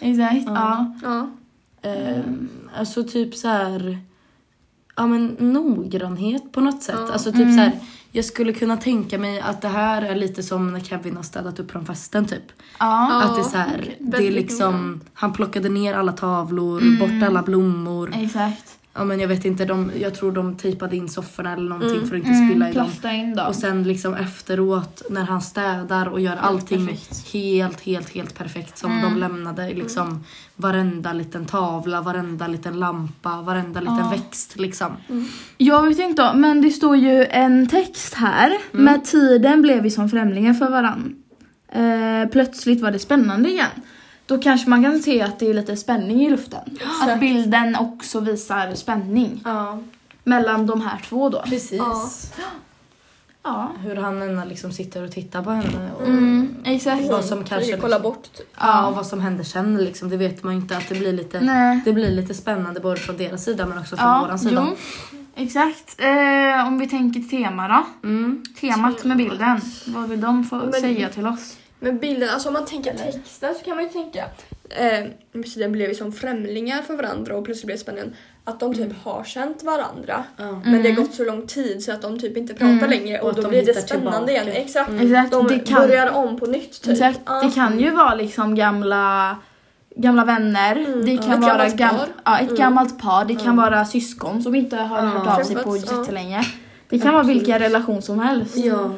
Exakt. 0.00 0.42
Ja. 0.46 0.94
Ja. 1.02 1.30
Eh, 1.96 2.20
alltså 2.78 3.04
typ 3.04 3.34
så 3.34 3.48
här. 3.48 3.98
Ja 4.96 5.06
men 5.06 5.26
noggrannhet 5.38 6.52
på 6.52 6.60
något 6.60 6.82
sätt. 6.82 6.94
Ja. 6.98 7.12
Alltså 7.12 7.32
typ 7.32 7.40
Mm. 7.40 7.54
så 7.56 7.60
här. 7.60 7.72
Jag 8.12 8.24
skulle 8.24 8.52
kunna 8.52 8.76
tänka 8.76 9.18
mig 9.18 9.40
att 9.40 9.62
det 9.62 9.68
här 9.68 10.02
är 10.02 10.14
lite 10.14 10.42
som 10.42 10.72
när 10.72 10.80
Kevin 10.80 11.16
har 11.16 11.22
städat 11.22 11.58
upp 11.60 11.70
från 11.70 11.86
festen 11.86 12.26
typ. 12.26 12.42
Ja. 12.78 13.08
Ja. 13.10 13.22
Att 13.24 13.34
det 13.34 13.40
är 13.40 13.44
så 13.44 13.56
här, 13.56 13.94
det 14.00 14.26
är 14.26 14.30
liksom, 14.30 15.00
han 15.14 15.32
plockade 15.32 15.68
ner 15.68 15.94
alla 15.94 16.12
tavlor, 16.12 16.82
Mm. 16.82 16.98
bort 16.98 17.28
alla 17.28 17.42
blommor. 17.42 18.12
Exakt. 18.14 18.77
Ja 18.94 19.04
men 19.04 19.20
jag 19.20 19.28
vet 19.28 19.44
inte, 19.44 19.64
de, 19.64 19.90
jag 20.00 20.14
tror 20.14 20.32
de 20.32 20.56
tejpade 20.56 20.96
in 20.96 21.08
sofforna 21.08 21.52
eller 21.52 21.68
någonting 21.68 21.96
Mm. 21.96 22.08
för 22.08 22.16
att 22.16 22.22
inte 22.26 22.38
spilla 22.46 22.70
i 22.70 22.72
dem. 22.72 22.84
Plasta 22.86 23.12
in 23.12 23.34
dem. 23.34 23.46
Och 23.48 23.54
sen 23.54 23.82
liksom 23.82 24.14
efteråt 24.14 25.02
när 25.10 25.24
han 25.24 25.40
städar 25.42 26.06
och 26.06 26.20
gör 26.20 26.36
allting 26.36 26.86
perfekt. 26.86 27.28
helt, 27.32 27.80
helt, 27.80 28.14
helt 28.14 28.34
perfekt 28.38 28.78
som 28.78 28.92
Mm. 28.92 29.04
de 29.04 29.20
lämnade. 29.20 29.68
Liksom 29.74 30.24
varenda 30.56 31.12
liten 31.12 31.46
tavla, 31.46 32.00
varenda 32.00 32.46
liten 32.46 32.78
lampa, 32.80 33.42
varenda 33.42 33.80
liten 33.80 33.98
Ja. 33.98 34.10
växt 34.10 34.56
liksom. 34.58 34.92
Jag 35.58 35.82
vet 35.88 35.98
inte, 35.98 36.32
men 36.34 36.62
det 36.62 36.70
står 36.70 36.96
ju 36.96 37.24
en 37.24 37.66
text 37.68 38.14
här. 38.14 38.52
Med 38.72 39.04
tiden 39.04 39.62
blev 39.62 39.82
vi 39.82 39.90
som 39.90 40.08
främlingar 40.08 40.54
för 40.54 40.70
varann. 40.70 41.14
Eh, 41.72 42.30
plötsligt 42.30 42.80
var 42.80 42.90
det 42.90 42.98
spännande 42.98 43.48
igen. 43.48 43.66
Då 44.28 44.38
kanske 44.38 44.70
man 44.70 44.82
kan 44.82 44.98
se 45.02 45.22
att 45.22 45.38
det 45.38 45.50
är 45.50 45.54
lite 45.54 45.76
spänning 45.76 46.22
i 46.22 46.30
luften. 46.30 46.78
Att 47.02 47.20
bilden 47.20 47.76
också 47.76 48.20
visar 48.20 48.74
spänning 48.74 49.40
Ja, 49.44 49.78
mellan 50.24 50.66
de 50.66 50.80
här 50.80 50.98
två 51.08 51.28
då. 51.28 51.42
precis. 51.42 51.78
Ja. 51.78 52.08
Ja. 53.42 53.72
Hur 53.82 53.96
han 53.96 54.22
ena 54.22 54.44
liksom 54.44 54.72
sitter 54.72 55.04
och 55.04 55.12
tittar 55.12 55.42
på 55.42 55.50
henne. 55.50 55.90
Och, 56.00 56.06
Mm, 56.06 56.54
exakt. 56.64 57.04
Vad 57.10 57.24
som 57.24 57.44
kanske 57.44 57.76
kolla 57.76 58.00
bort. 58.00 58.22
Typ. 58.22 58.46
Ja, 58.60 58.86
och 58.86 58.96
vad 58.96 59.06
som 59.06 59.20
händer 59.20 59.44
sen 59.44 59.76
liksom. 59.76 60.08
Det 60.08 60.16
vet 60.16 60.42
man 60.42 60.54
ju 60.54 60.60
inte. 60.60 60.76
Att 60.76 60.88
det 60.88 60.94
blir 60.94 61.12
lite, 61.12 61.40
Nej. 61.40 61.80
det 61.84 61.92
blir 61.92 62.10
lite 62.10 62.34
spännande 62.34 62.80
både 62.80 63.00
från 63.00 63.16
deras 63.16 63.44
sida 63.44 63.66
men 63.66 63.78
också 63.78 63.96
från 63.96 64.08
Ja, 64.08 64.20
våran 64.20 64.38
sida. 64.38 64.66
jo. 64.70 64.76
Exakt. 65.36 65.94
Eh, 66.00 66.66
om 66.66 66.78
vi 66.78 66.88
tänker 66.88 67.20
tema 67.20 67.68
då. 67.68 68.08
Mm. 68.08 68.42
Temat 68.60 69.04
med 69.04 69.16
bilden. 69.16 69.60
Vad 69.86 70.08
vill 70.08 70.20
de 70.20 70.44
få 70.44 70.56
Men- 70.56 70.72
säga 70.72 71.08
till 71.08 71.26
oss? 71.26 71.56
Men 71.80 71.98
bilden, 71.98 72.28
alltså 72.30 72.48
om 72.48 72.52
man 72.52 72.64
tänker 72.66 72.94
texten 72.94 73.54
så 73.54 73.64
kan 73.64 73.74
man 73.76 73.84
ju 73.84 73.90
tänka 73.90 74.24
eh, 74.70 75.04
den 75.56 75.72
blev 75.72 75.88
ju 75.88 75.94
som 75.94 76.12
främlingar 76.12 76.82
för 76.82 76.96
varandra 76.96 77.36
och 77.36 77.44
plötsligt 77.44 77.66
blev 77.66 77.76
det 77.76 77.82
spännande 77.82 78.10
att 78.44 78.60
de 78.60 78.74
typ 78.74 79.04
har 79.04 79.24
känt 79.24 79.62
varandra. 79.62 80.24
Ja. 80.36 80.62
Men 80.64 80.82
det 80.82 80.88
har 80.90 80.96
gått 80.96 81.14
så 81.14 81.24
lång 81.24 81.46
tid 81.46 81.82
så 81.84 81.92
att 81.92 82.02
de 82.02 82.18
typ 82.18 82.36
inte 82.36 82.54
pratar 82.54 82.66
Mm. 82.72 82.90
längre 82.90 83.20
Och 83.20 83.28
och, 83.28 83.34
då 83.34 83.42
de 83.42 83.48
blir 83.48 83.66
det 83.66 83.74
spännande 83.74 84.12
tillbaka. 84.26 84.32
igen. 84.32 84.48
Exakt. 84.48 84.90
Exakt. 85.00 85.30
De 85.32 85.46
det 85.46 85.58
kan, 85.58 85.80
börjar 85.88 86.10
om 86.10 86.38
på 86.40 86.46
nytt 86.46 86.82
typ. 86.82 86.92
exakt. 86.92 87.20
Ja. 87.26 87.42
Det 87.42 87.50
kan 87.50 87.78
ju 87.80 87.90
vara 87.90 88.14
liksom 88.14 88.54
gamla 88.54 89.36
gamla 89.96 90.24
vänner. 90.24 90.76
Mm. 90.76 91.04
Det 91.04 91.12
Ja. 91.12 91.22
kan 91.22 91.32
Ett 91.32 91.40
vara 91.40 91.68
gammalt 91.68 91.74
gam- 91.76 91.88
par. 91.98 92.08
ja, 92.24 92.38
ett 92.38 92.42
Mm. 92.50 92.56
gammalt 92.56 92.98
par. 93.02 93.24
Det 93.24 93.34
kan 93.34 93.56
Ja. 93.56 93.62
vara 93.62 93.84
syskon 93.84 94.42
som 94.42 94.54
inte 94.54 94.76
har 94.76 94.98
Ja. 94.98 95.04
hört 95.04 95.38
av 95.38 95.44
sig 95.44 95.56
på 95.56 95.76
ja. 95.76 95.82
jättelänge. 96.00 96.42
Det 96.88 96.98
kan 96.98 97.12
vara 97.14 97.22
vilken 97.22 97.58
relation 97.58 98.02
som 98.02 98.18
helst. 98.18 98.56
Ja, 98.56 98.90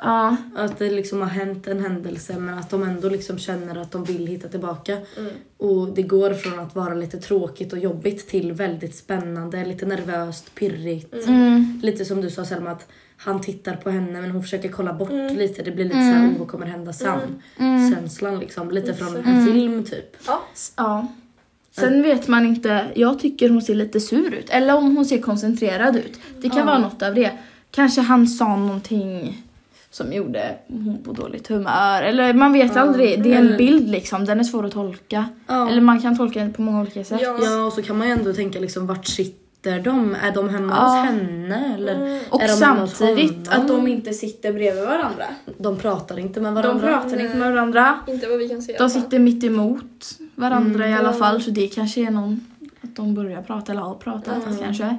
Ja. 0.00 0.36
att 0.56 0.78
det 0.78 0.90
liksom 0.90 1.20
har 1.20 1.28
hänt 1.28 1.66
en 1.66 1.80
händelse 1.82 2.38
men 2.38 2.58
att 2.58 2.70
de 2.70 2.82
ändå 2.82 3.08
liksom 3.08 3.38
känner 3.38 3.76
att 3.80 3.90
de 3.90 4.04
vill 4.04 4.26
hitta 4.26 4.48
tillbaka. 4.48 4.96
Mm. 5.16 5.32
Och 5.56 5.88
det 5.94 6.02
går 6.02 6.34
från 6.34 6.58
att 6.58 6.74
vara 6.74 6.94
lite 6.94 7.18
tråkigt 7.18 7.72
och 7.72 7.78
jobbigt 7.78 8.28
till 8.28 8.52
väldigt 8.52 8.96
spännande, 8.96 9.64
lite 9.64 9.86
nervöst, 9.86 10.54
pirrigt. 10.54 11.14
Mm. 11.26 11.80
Lite 11.82 12.04
som 12.04 12.20
du 12.20 12.30
sa 12.30 12.44
Selma 12.44 12.70
att 12.70 12.88
han 13.16 13.40
tittar 13.40 13.76
på 13.76 13.90
henne 13.90 14.20
men 14.20 14.30
hon 14.30 14.42
försöker 14.42 14.68
kolla 14.68 14.92
bort 14.92 15.10
Mm. 15.10 15.36
lite. 15.36 15.62
Det 15.62 15.70
blir 15.70 15.84
lite 15.84 15.96
Mm. 15.98 16.14
såhär, 16.14 16.28
oh, 16.34 16.38
vad 16.38 16.48
kommer 16.48 16.66
hända 16.66 16.92
sen? 16.92 17.42
Mm. 17.58 17.94
Känslan 17.94 18.38
liksom, 18.40 18.70
lite 18.70 18.94
från 18.94 19.16
Mm. 19.16 19.28
en 19.36 19.46
film 19.46 19.84
typ. 19.84 20.16
Ja. 20.26 20.42
Ja. 20.76 21.06
Sen 21.72 22.02
vet 22.02 22.28
man 22.28 22.46
inte, 22.46 22.86
jag 22.94 23.18
tycker 23.18 23.48
hon 23.48 23.62
ser 23.62 23.74
lite 23.74 24.00
sur 24.00 24.34
ut. 24.34 24.50
Eller 24.50 24.76
om 24.76 24.96
hon 24.96 25.04
ser 25.04 25.18
koncentrerad 25.18 25.96
ut. 25.96 26.20
Det 26.40 26.48
kan 26.48 26.58
Ja. 26.58 26.64
vara 26.64 26.78
något 26.78 27.02
av 27.02 27.14
det. 27.14 27.30
Kanske 27.70 28.00
han 28.00 28.26
sa 28.26 28.56
någonting 28.56 29.42
som 29.90 30.12
gjorde 30.12 30.54
hon 30.68 30.98
på 31.04 31.12
dåligt 31.12 31.48
humör. 31.48 32.02
Eller 32.02 32.32
man 32.34 32.52
vet 32.52 32.74
Ja. 32.74 32.80
aldrig. 32.80 33.22
Det 33.22 33.32
är 33.34 33.38
en 33.38 33.56
bild 33.56 33.88
liksom, 33.90 34.24
den 34.24 34.40
är 34.40 34.44
svår 34.44 34.66
att 34.66 34.72
tolka. 34.72 35.24
Ja. 35.46 35.68
Eller 35.70 35.80
man 35.80 36.00
kan 36.00 36.16
tolka 36.16 36.38
den 36.40 36.52
på 36.52 36.62
många 36.62 36.80
olika 36.80 37.04
sätt. 37.04 37.20
Ja. 37.22 37.38
Ja, 37.42 37.64
och 37.64 37.72
så 37.72 37.82
kan 37.82 37.98
man 37.98 38.06
ju 38.06 38.12
ändå 38.12 38.32
tänka 38.32 38.60
liksom 38.60 38.86
vart 38.86 39.06
sitter 39.06 39.80
de? 39.80 40.14
Är 40.22 40.32
de 40.34 40.48
hemma 40.48 40.72
Ja. 40.76 40.82
hos 40.82 40.94
henne? 41.06 41.74
Eller 41.74 41.94
Mm. 41.94 42.20
Och 42.30 42.42
är 42.42 42.46
de 42.48 42.52
samtidigt 42.54 43.48
att 43.48 43.68
de 43.68 43.86
inte 43.88 44.12
sitter 44.12 44.52
bredvid 44.52 44.84
varandra. 44.84 45.24
De 45.58 45.76
pratar 45.76 46.18
inte 46.18 46.40
med 46.40 46.52
De 46.52 46.54
varandra. 46.54 46.86
pratar 46.88 47.20
inte 47.20 47.36
med 47.36 47.50
varandra. 47.52 47.98
Inte 48.06 48.26
vad 48.26 48.38
vi 48.38 48.48
kan 48.48 48.62
se. 48.62 48.72
De 48.72 48.78
alla 48.78 48.90
fall. 48.90 49.02
sitter 49.02 49.18
mitt 49.18 49.44
emot 49.44 50.18
varandra 50.34 50.84
Mm. 50.84 50.90
i 50.96 50.98
alla 50.98 51.08
Ja. 51.12 51.18
fall. 51.18 51.42
Så 51.42 51.50
det 51.50 51.66
kanske 51.68 52.00
är 52.06 52.10
någon, 52.10 52.46
att 52.80 52.96
de 52.96 53.14
börjar 53.14 53.42
prata 53.42 53.72
eller 53.72 53.82
har 53.82 53.94
pratat 53.94 54.34
kanske. 54.62 54.96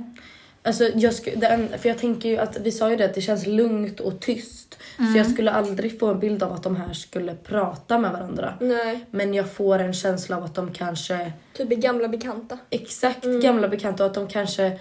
Alltså, 0.63 0.83
jag 0.95 1.13
sku, 1.13 1.31
det, 1.35 1.47
en- 1.47 1.79
för 1.79 1.89
jag 1.89 1.97
tänker 1.97 2.29
ju 2.29 2.37
att 2.37 2.57
vi 2.63 2.71
sa 2.71 2.89
ju 2.89 2.95
det 2.95 3.05
att 3.05 3.13
det 3.13 3.21
känns 3.21 3.47
lugnt 3.47 3.99
och 3.99 4.19
tyst. 4.19 4.77
Mm. 4.99 5.11
Så 5.11 5.17
jag 5.17 5.27
skulle 5.31 5.51
aldrig 5.51 5.99
få 5.99 6.07
en 6.07 6.19
bild 6.19 6.43
av 6.43 6.53
att 6.53 6.63
de 6.63 6.75
här 6.75 6.93
skulle 6.93 7.35
prata 7.35 7.97
med 7.99 8.11
varandra. 8.11 8.53
Nej, 8.61 9.05
Men 9.11 9.33
jag 9.33 9.51
får 9.53 9.79
en 9.79 9.93
känsla 9.93 10.37
av 10.37 10.43
att 10.43 10.55
de 10.55 10.71
kanske, 10.73 11.31
typ 11.53 11.71
är 11.71 11.75
gamla 11.75 12.07
bekanta. 12.07 12.57
exakt 12.69 13.25
Mm. 13.25 13.39
gamla 13.41 13.67
bekanta, 13.67 14.03
och 14.03 14.09
att 14.09 14.15
de 14.15 14.27
kanske 14.27 14.79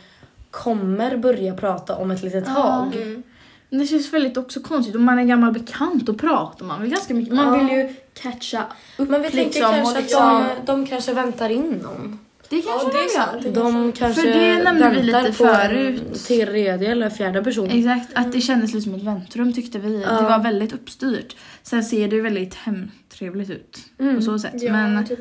kommer 0.51 1.17
börja 1.17 1.55
prata 1.55 1.97
om 1.97 2.11
ett 2.11 2.23
litet 2.23 2.47
tag. 2.47 2.97
Mm. 2.97 3.23
Det 3.71 3.87
känns 3.87 4.13
väldigt 4.13 4.37
också 4.37 4.61
konstigt. 4.61 4.97
Om 4.97 5.05
man 5.05 5.19
är 5.19 5.25
gammal 5.25 5.53
bekant 5.53 6.07
då 6.07 6.15
pratar 6.15 6.65
man 6.65 6.81
väl 6.81 6.91
ganska 6.91 7.15
mycket. 7.15 7.35
Man 7.35 7.47
Ja. 7.59 7.65
vill 7.65 7.77
ju 7.77 7.95
catcha 8.15 8.65
upp 8.97 9.09
Men 9.09 9.23
vi 9.23 9.31
tänker 9.31 9.45
liksom. 9.45 9.63
kanske 9.63 9.83
och 9.83 9.91
att 9.91 10.03
liksom 10.03 10.45
de, 10.67 10.73
de 10.73 10.87
kanske 10.87 11.13
väntar 11.13 11.51
in 11.51 11.81
någon. 11.83 12.19
Det 12.49 12.63
kanske 12.63 12.87
Ja, 12.87 12.93
det 12.93 12.99
är 12.99 13.03
de 13.03 13.09
sant. 13.09 13.45
gör. 13.45 13.53
De 13.63 13.93
kanske 13.93 14.23
För 14.23 14.29
det 14.29 14.63
nämnde 14.65 14.91
vi 14.91 15.03
lite 15.03 15.33
förut. 15.33 16.25
tredje 16.29 16.91
eller 16.93 17.11
fjärde 17.11 17.45
person. 17.45 17.71
Exakt, 17.71 18.09
att 18.15 18.33
det 18.33 18.41
kändes 18.41 18.75
lite 18.75 18.85
som 18.85 18.95
ett 18.95 19.03
väntrum 19.03 19.53
tyckte 19.53 19.79
vi. 19.79 20.03
Ja. 20.03 20.13
Det 20.13 20.23
var 20.23 20.39
väldigt 20.43 20.73
uppstyrt. 20.73 21.37
Sen 21.63 21.85
ser 21.85 22.09
det 22.09 22.17
ju 22.17 22.23
väldigt 22.23 22.55
hemtrevligt 22.55 23.51
ut 23.51 23.79
Mm. 23.99 24.17
på 24.17 24.23
så 24.23 24.39
sätt. 24.39 24.53
Ja, 24.63 24.73
Men 24.73 25.07
typ, 25.07 25.19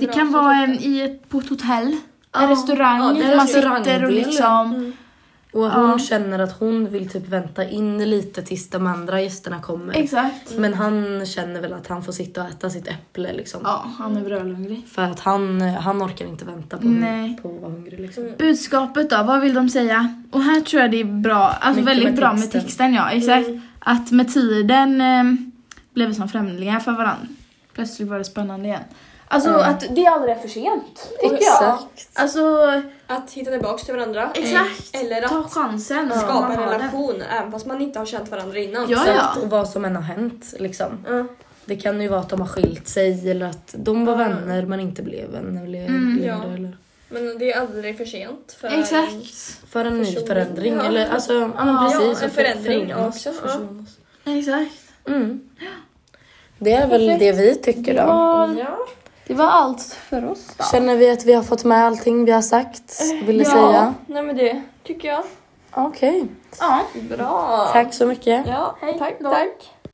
det 0.00 0.06
kan 0.06 0.32
vara 0.32 0.66
typ. 0.66 0.68
en 0.80 0.92
i 0.92 1.00
ett, 1.00 1.28
på 1.28 1.38
ett 1.38 1.48
hotell. 1.48 1.96
Ja. 2.32 2.42
En 2.42 2.48
restaurang. 2.48 3.16
Ja, 3.20 3.36
man 3.36 3.46
sitter 3.48 4.04
och 4.04 4.12
liksom... 4.12 4.74
Mm. 4.74 4.92
Och 5.52 5.70
hon 5.70 5.90
Ja. 5.90 5.98
känner 5.98 6.38
att 6.38 6.58
hon 6.58 6.90
vill 6.90 7.08
typ 7.10 7.28
vänta 7.28 7.64
in 7.68 8.10
lite 8.10 8.42
tills 8.42 8.68
de 8.70 8.86
andra 8.86 9.20
gästerna 9.22 9.60
kommer. 9.60 9.94
Exakt. 9.96 10.58
Men 10.58 10.74
han 10.74 11.26
känner 11.26 11.60
väl 11.60 11.72
att 11.72 11.86
han 11.86 12.02
får 12.04 12.12
sitta 12.12 12.42
och 12.42 12.48
äta 12.48 12.70
sitt 12.70 12.88
äpple 12.88 13.32
liksom. 13.32 13.60
Ja, 13.64 13.84
han 13.98 14.16
är 14.16 14.20
brölhungrig. 14.24 14.82
För 14.88 15.02
att 15.02 15.20
han, 15.20 15.60
han 15.60 16.02
orkar 16.02 16.26
inte 16.26 16.44
vänta 16.44 16.78
på, 16.78 16.86
Nej. 16.86 17.38
på 17.42 17.48
att 17.54 17.60
vara 17.62 17.72
hungrig 17.72 18.00
liksom. 18.00 18.22
Mm. 18.22 18.34
Budskapet 18.38 19.10
då, 19.10 19.22
vad 19.22 19.40
vill 19.40 19.54
de 19.54 19.68
säga? 19.68 20.22
Och 20.30 20.42
här 20.42 20.60
tror 20.60 20.82
jag 20.82 20.90
det 20.90 21.00
är 21.00 21.04
bra, 21.04 21.36
alltså 21.48 21.68
Mycket 21.80 21.86
väldigt 21.90 22.04
med 22.04 22.16
bra 22.16 22.32
med 22.32 22.40
texten. 22.42 22.60
texten 22.62 22.94
ja, 22.94 23.10
exakt. 23.10 23.48
Mm. 23.48 23.60
Att 23.78 24.10
med 24.10 24.32
tiden 24.34 25.00
eh, 25.00 25.24
blev 25.94 26.08
vi 26.08 26.14
som 26.14 26.28
främlingar 26.28 26.80
för 26.80 26.92
varandra. 26.92 27.26
Plötsligt 27.72 28.08
var 28.08 28.18
det 28.18 28.24
spännande 28.24 28.68
igen. 28.68 28.80
Alltså 29.30 29.50
Ja. 29.50 29.64
att 29.64 29.84
det 29.96 30.06
aldrig 30.06 30.36
är 30.36 30.38
för 30.40 30.48
sent, 30.48 31.08
tycker 31.20 31.34
jag. 31.44 31.54
Exakt. 31.54 32.08
Alltså, 32.14 32.40
Att 33.06 33.30
hitta 33.32 33.50
tillbaka 33.50 33.84
till 33.84 33.94
varandra. 33.94 34.30
exakt. 34.34 34.90
Eller 34.96 35.22
att 35.22 35.30
Ta 35.30 35.42
chansen. 35.48 36.10
skapa 36.10 36.52
en 36.52 36.58
har 36.58 36.66
det. 36.66 36.74
relation 36.78 37.22
även 37.38 37.52
fast 37.52 37.66
man 37.66 37.80
inte 37.80 37.98
har 37.98 38.06
känt 38.06 38.28
varandra 38.30 38.58
innan. 38.58 38.90
Ja, 38.90 38.98
Exakt, 39.00 39.36
ja. 39.36 39.42
och 39.42 39.50
vad 39.50 39.68
som 39.68 39.84
än 39.84 39.96
har 39.96 40.02
hänt 40.02 40.54
liksom. 40.58 41.04
Ja. 41.08 41.24
Det 41.64 41.76
kan 41.76 42.00
ju 42.00 42.08
vara 42.08 42.20
att 42.20 42.28
de 42.28 42.40
har 42.40 42.48
skilt 42.48 42.88
sig 42.88 43.30
eller 43.30 43.46
att 43.46 43.74
de 43.78 44.04
var 44.04 44.12
Ja. 44.12 44.18
vänner 44.18 44.66
men 44.66 44.80
inte 44.80 45.02
blev 45.02 45.30
vänner 45.30 45.66
le- 45.66 45.86
Mm, 45.86 46.24
ja. 46.24 46.42
Eller 46.54 46.76
Men 47.08 47.38
det 47.38 47.52
är 47.52 47.60
aldrig 47.60 47.96
för 47.98 48.04
sent. 48.04 48.56
För 48.60 48.78
Exakt. 48.80 49.12
för 49.70 49.84
en 49.84 49.98
ny 50.02 50.16
förändring. 50.26 50.74
Ja. 50.74 50.84
Eller 50.84 51.08
alltså, 51.10 51.32
ja, 51.32 51.64
men 51.64 51.74
Ja, 51.74 51.90
precis. 51.92 52.22
en 52.22 52.30
för- 52.30 52.42
förändring 52.42 52.86
förändras, 52.86 53.26
också. 53.26 53.68
Exakt. 54.24 54.74
Mm. 55.08 55.40
Det 56.58 56.72
är 56.72 56.86
väl 56.88 57.06
det 57.18 57.32
vi 57.32 57.54
tycker 57.54 57.94
då. 57.94 58.00
Ja. 58.00 58.48
Det 59.28 59.34
var 59.34 59.46
allt 59.46 59.82
för 59.82 60.30
oss 60.30 60.46
då. 60.56 60.64
Känner 60.64 60.96
vi 60.96 61.10
att 61.10 61.24
vi 61.24 61.32
har 61.32 61.42
fått 61.42 61.64
med 61.64 61.84
allting 61.86 62.24
vi 62.24 62.32
har 62.32 62.42
sagt? 62.42 63.00
Vill 63.24 63.38
du 63.38 63.44
ja. 63.44 63.50
säga? 63.50 63.94
Nej 64.06 64.22
men 64.22 64.36
det 64.36 64.62
tycker 64.84 65.08
jag. 65.08 65.22
Okej. 65.70 66.26
Ja. 66.60 66.80
Bra. 67.10 67.68
Tack 67.72 67.94
så 67.94 68.06
mycket. 68.06 68.46
Ja, 68.46 68.76
Hej 68.80 68.98
tack, 68.98 69.14
då. 69.20 69.30
tack. 69.30 69.77